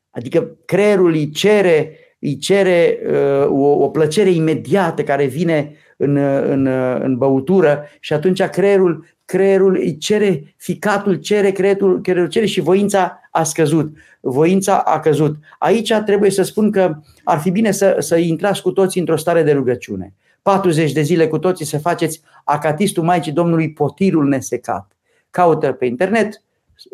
[0.09, 6.65] Adică creierul îi cere, îi cere uh, o, o plăcere imediată care vine în, în,
[7.01, 13.19] în băutură și atunci creierul, creierul îi cere, ficatul cere, creierul, creierul cere și voința
[13.31, 13.97] a scăzut.
[14.19, 15.35] Voința a căzut.
[15.59, 19.43] Aici trebuie să spun că ar fi bine să, să intrați cu toții într-o stare
[19.43, 20.13] de rugăciune.
[20.41, 24.91] 40 de zile cu toții să faceți acatistul Maicii Domnului Potirul Nesecat.
[25.29, 26.41] Caută pe internet,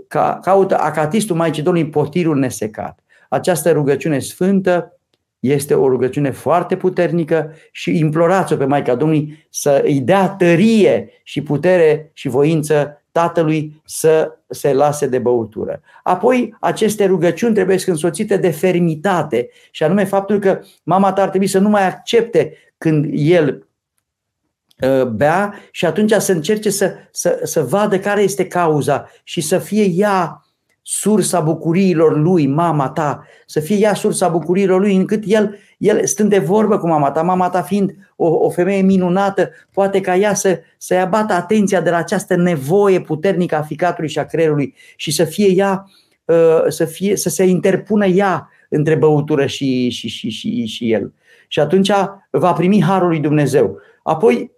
[0.08, 3.00] ca, caută acatistul Maicii Domnului potirul nesecat.
[3.30, 5.00] Această rugăciune sfântă
[5.40, 11.42] este o rugăciune foarte puternică și implorați-o pe Maica Domnului să îi dea tărie și
[11.42, 15.82] putere și voință tatălui să se lase de băutură.
[16.04, 21.30] Apoi, aceste rugăciuni trebuie să însoțite de fermitate și anume faptul că mama ta ar
[21.30, 23.68] trebui să nu mai accepte când el Uh,
[25.11, 29.84] bea și atunci să încerce să, să, să vadă care este cauza și să fie
[29.84, 30.43] ea
[30.82, 36.30] sursa bucuriilor lui, mama ta, să fie ea sursa bucuriilor lui, încât el, el stând
[36.30, 40.34] de vorbă cu mama ta, mama ta fiind o, o femeie minunată, poate ca ea
[40.34, 44.75] să, să ia bată atenția de la această nevoie puternică a ficatului și a creierului
[44.95, 45.86] și să fie ea,
[46.25, 51.13] uh, să, fie, să se interpună ea între băutură și, și, și, și, și el.
[51.47, 51.91] Și atunci
[52.30, 53.80] va primi harul lui Dumnezeu.
[54.03, 54.51] Apoi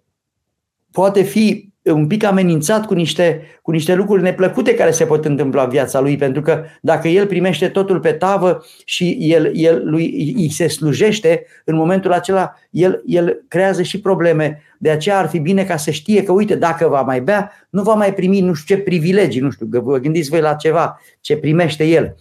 [0.92, 5.62] poate fi un pic amenințat cu niște, cu niște lucruri neplăcute care se pot întâmpla
[5.62, 10.34] în viața lui, pentru că dacă el primește totul pe tavă și el, el lui
[10.36, 14.62] îi se slujește, în momentul acela el, el creează și probleme.
[14.78, 17.82] De aceea ar fi bine ca să știe că, uite, dacă va mai bea, nu
[17.82, 21.36] va mai primi nu știu ce privilegii, nu știu, vă gândiți voi la ceva, ce
[21.36, 22.16] primește el.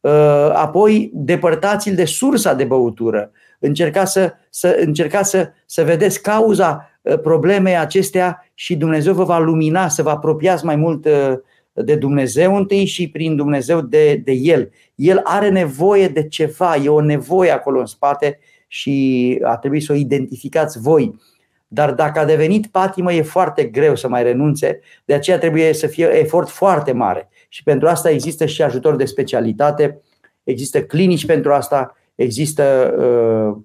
[0.00, 3.30] Uh, apoi, depărtați-l de sursa de băutură.
[3.58, 9.38] Încercați să, să, încercați să, să vedeți cauza Uh, problemei acestea și Dumnezeu vă va
[9.38, 11.32] lumina, să vă apropiați mai mult uh,
[11.72, 14.70] de Dumnezeu întâi și prin Dumnezeu de, de El.
[14.94, 19.92] El are nevoie de ceva, e o nevoie acolo în spate și a trebuit să
[19.92, 21.20] o identificați voi.
[21.68, 25.86] Dar dacă a devenit patimă, e foarte greu să mai renunțe, de aceea trebuie să
[25.86, 27.28] fie efort foarte mare.
[27.48, 30.00] Și pentru asta există și ajutor de specialitate,
[30.42, 33.62] există clinici pentru asta, există uh,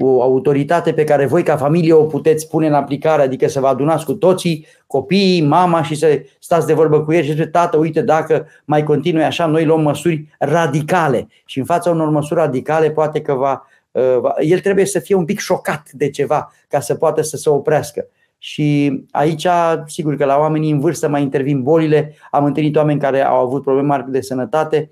[0.00, 3.66] o autoritate pe care voi ca familie o puteți pune în aplicare, adică să vă
[3.66, 7.76] adunați cu toții, copiii, mama și să stați de vorbă cu ei și să tată,
[7.76, 11.28] uite, dacă mai continui așa, noi luăm măsuri radicale.
[11.44, 15.14] Și în fața unor măsuri radicale poate că va, uh, va el trebuie să fie
[15.14, 18.06] un pic șocat de ceva ca să poată să se oprească.
[18.42, 19.46] Și aici,
[19.86, 23.62] sigur că la oamenii în vârstă mai intervin bolile, am întâlnit oameni care au avut
[23.62, 24.90] probleme mari de sănătate,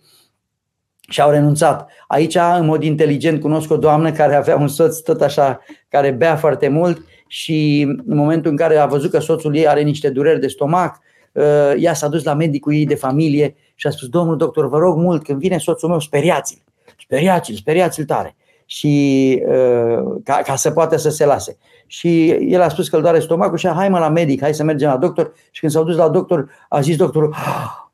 [1.08, 1.90] și au renunțat.
[2.06, 6.36] Aici, în mod inteligent, cunosc o doamnă care avea un soț tot așa, care bea
[6.36, 10.40] foarte mult și în momentul în care a văzut că soțul ei are niște dureri
[10.40, 10.98] de stomac,
[11.32, 14.78] uh, ea s-a dus la medicul ei de familie și a spus, domnul doctor, vă
[14.78, 16.62] rog mult, când vine soțul meu, speriați-l,
[17.00, 18.36] speriați-l, speriați-l tare
[18.66, 21.56] și uh, ca, ca să poată să se lase.
[21.86, 24.54] Și el a spus că îl doare stomacul și a, hai mă la medic, hai
[24.54, 25.32] să mergem la doctor.
[25.50, 27.34] Și când s-au dus la doctor, a zis doctorul,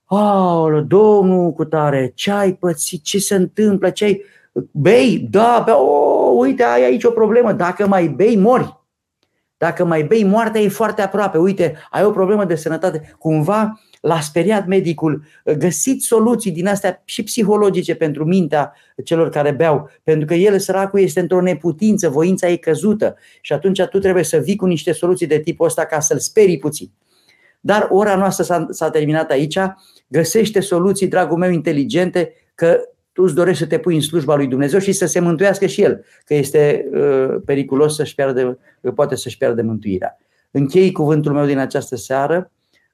[0.04, 4.22] Aolă, domnul cu tare, ce ai pățit, ce se întâmplă, ce ai...
[4.70, 5.28] Bei?
[5.30, 8.82] Da, pe, oh, uite, ai aici o problemă, dacă mai bei, mori.
[9.56, 11.38] Dacă mai bei, moartea e foarte aproape.
[11.38, 13.14] Uite, ai o problemă de sănătate.
[13.18, 15.24] Cumva l-a speriat medicul.
[15.58, 18.72] Găsiți soluții din astea și psihologice pentru mintea
[19.04, 19.90] celor care beau.
[20.02, 23.16] Pentru că el, săracul, este într-o neputință, voința e căzută.
[23.40, 26.58] Și atunci tu trebuie să vii cu niște soluții de tipul ăsta ca să-l sperii
[26.58, 26.90] puțin.
[27.60, 29.58] Dar ora noastră s-a, s-a terminat aici.
[30.14, 32.80] Găsește soluții, dragul meu, inteligente, că
[33.12, 35.82] tu îți dorești să te pui în slujba lui Dumnezeu și să se mântuiască și
[35.82, 38.58] el, că este uh, periculos să-și pierde,
[38.94, 40.18] poate să-și pierde mântuirea.
[40.50, 42.50] Închei cuvântul meu din această seară,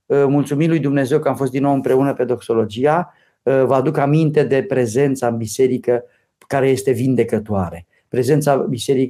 [0.07, 3.97] uh, mulțumim lui Dumnezeu că am fost din nou împreună pe doxologia, uh, vă aduc
[3.97, 6.05] aminte de prezența în biserică
[6.47, 7.87] care este vindecătoare.
[8.11, 8.67] Prezența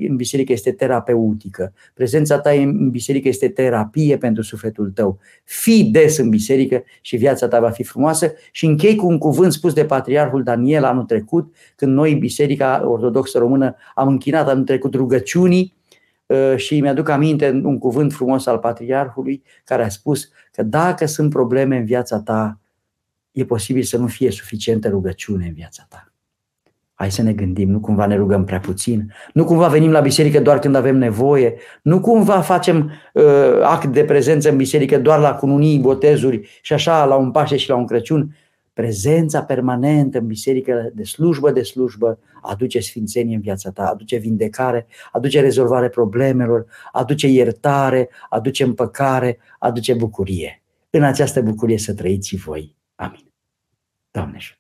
[0.09, 1.73] în biserică este terapeutică.
[1.95, 5.19] Prezența ta în biserică este terapie pentru sufletul tău.
[5.45, 8.33] Fii des în biserică și viața ta va fi frumoasă.
[8.51, 13.39] Și închei cu un cuvânt spus de Patriarhul Daniel anul trecut, când noi, Biserica Ortodoxă
[13.39, 15.77] Română, am închinat anul trecut rugăciunii
[16.27, 21.31] uh, și mi-aduc aminte un cuvânt frumos al Patriarhului care a spus că dacă sunt
[21.31, 22.61] probleme în viața ta,
[23.33, 26.10] e posibil să nu fie suficientă rugăciune în viața ta.
[27.01, 30.41] Hai să ne gândim, nu cumva ne rugăm prea puțin, nu cumva venim la biserică
[30.41, 33.25] doar când avem nevoie, nu cumva facem uh,
[33.63, 37.69] act de prezență în biserică doar la cununii, botezuri și așa la un Paște și
[37.69, 38.37] la un Crăciun.
[38.73, 44.87] Prezența permanentă în biserică, de slujbă de slujbă, aduce sfințenie în viața ta, aduce vindecare,
[45.13, 50.63] aduce rezolvare problemelor, aduce iertare, aduce împăcare, aduce bucurie.
[50.91, 52.77] În această bucurie să trăiți voi.
[52.95, 53.33] Amin.
[54.11, 54.60] Doamne ajută!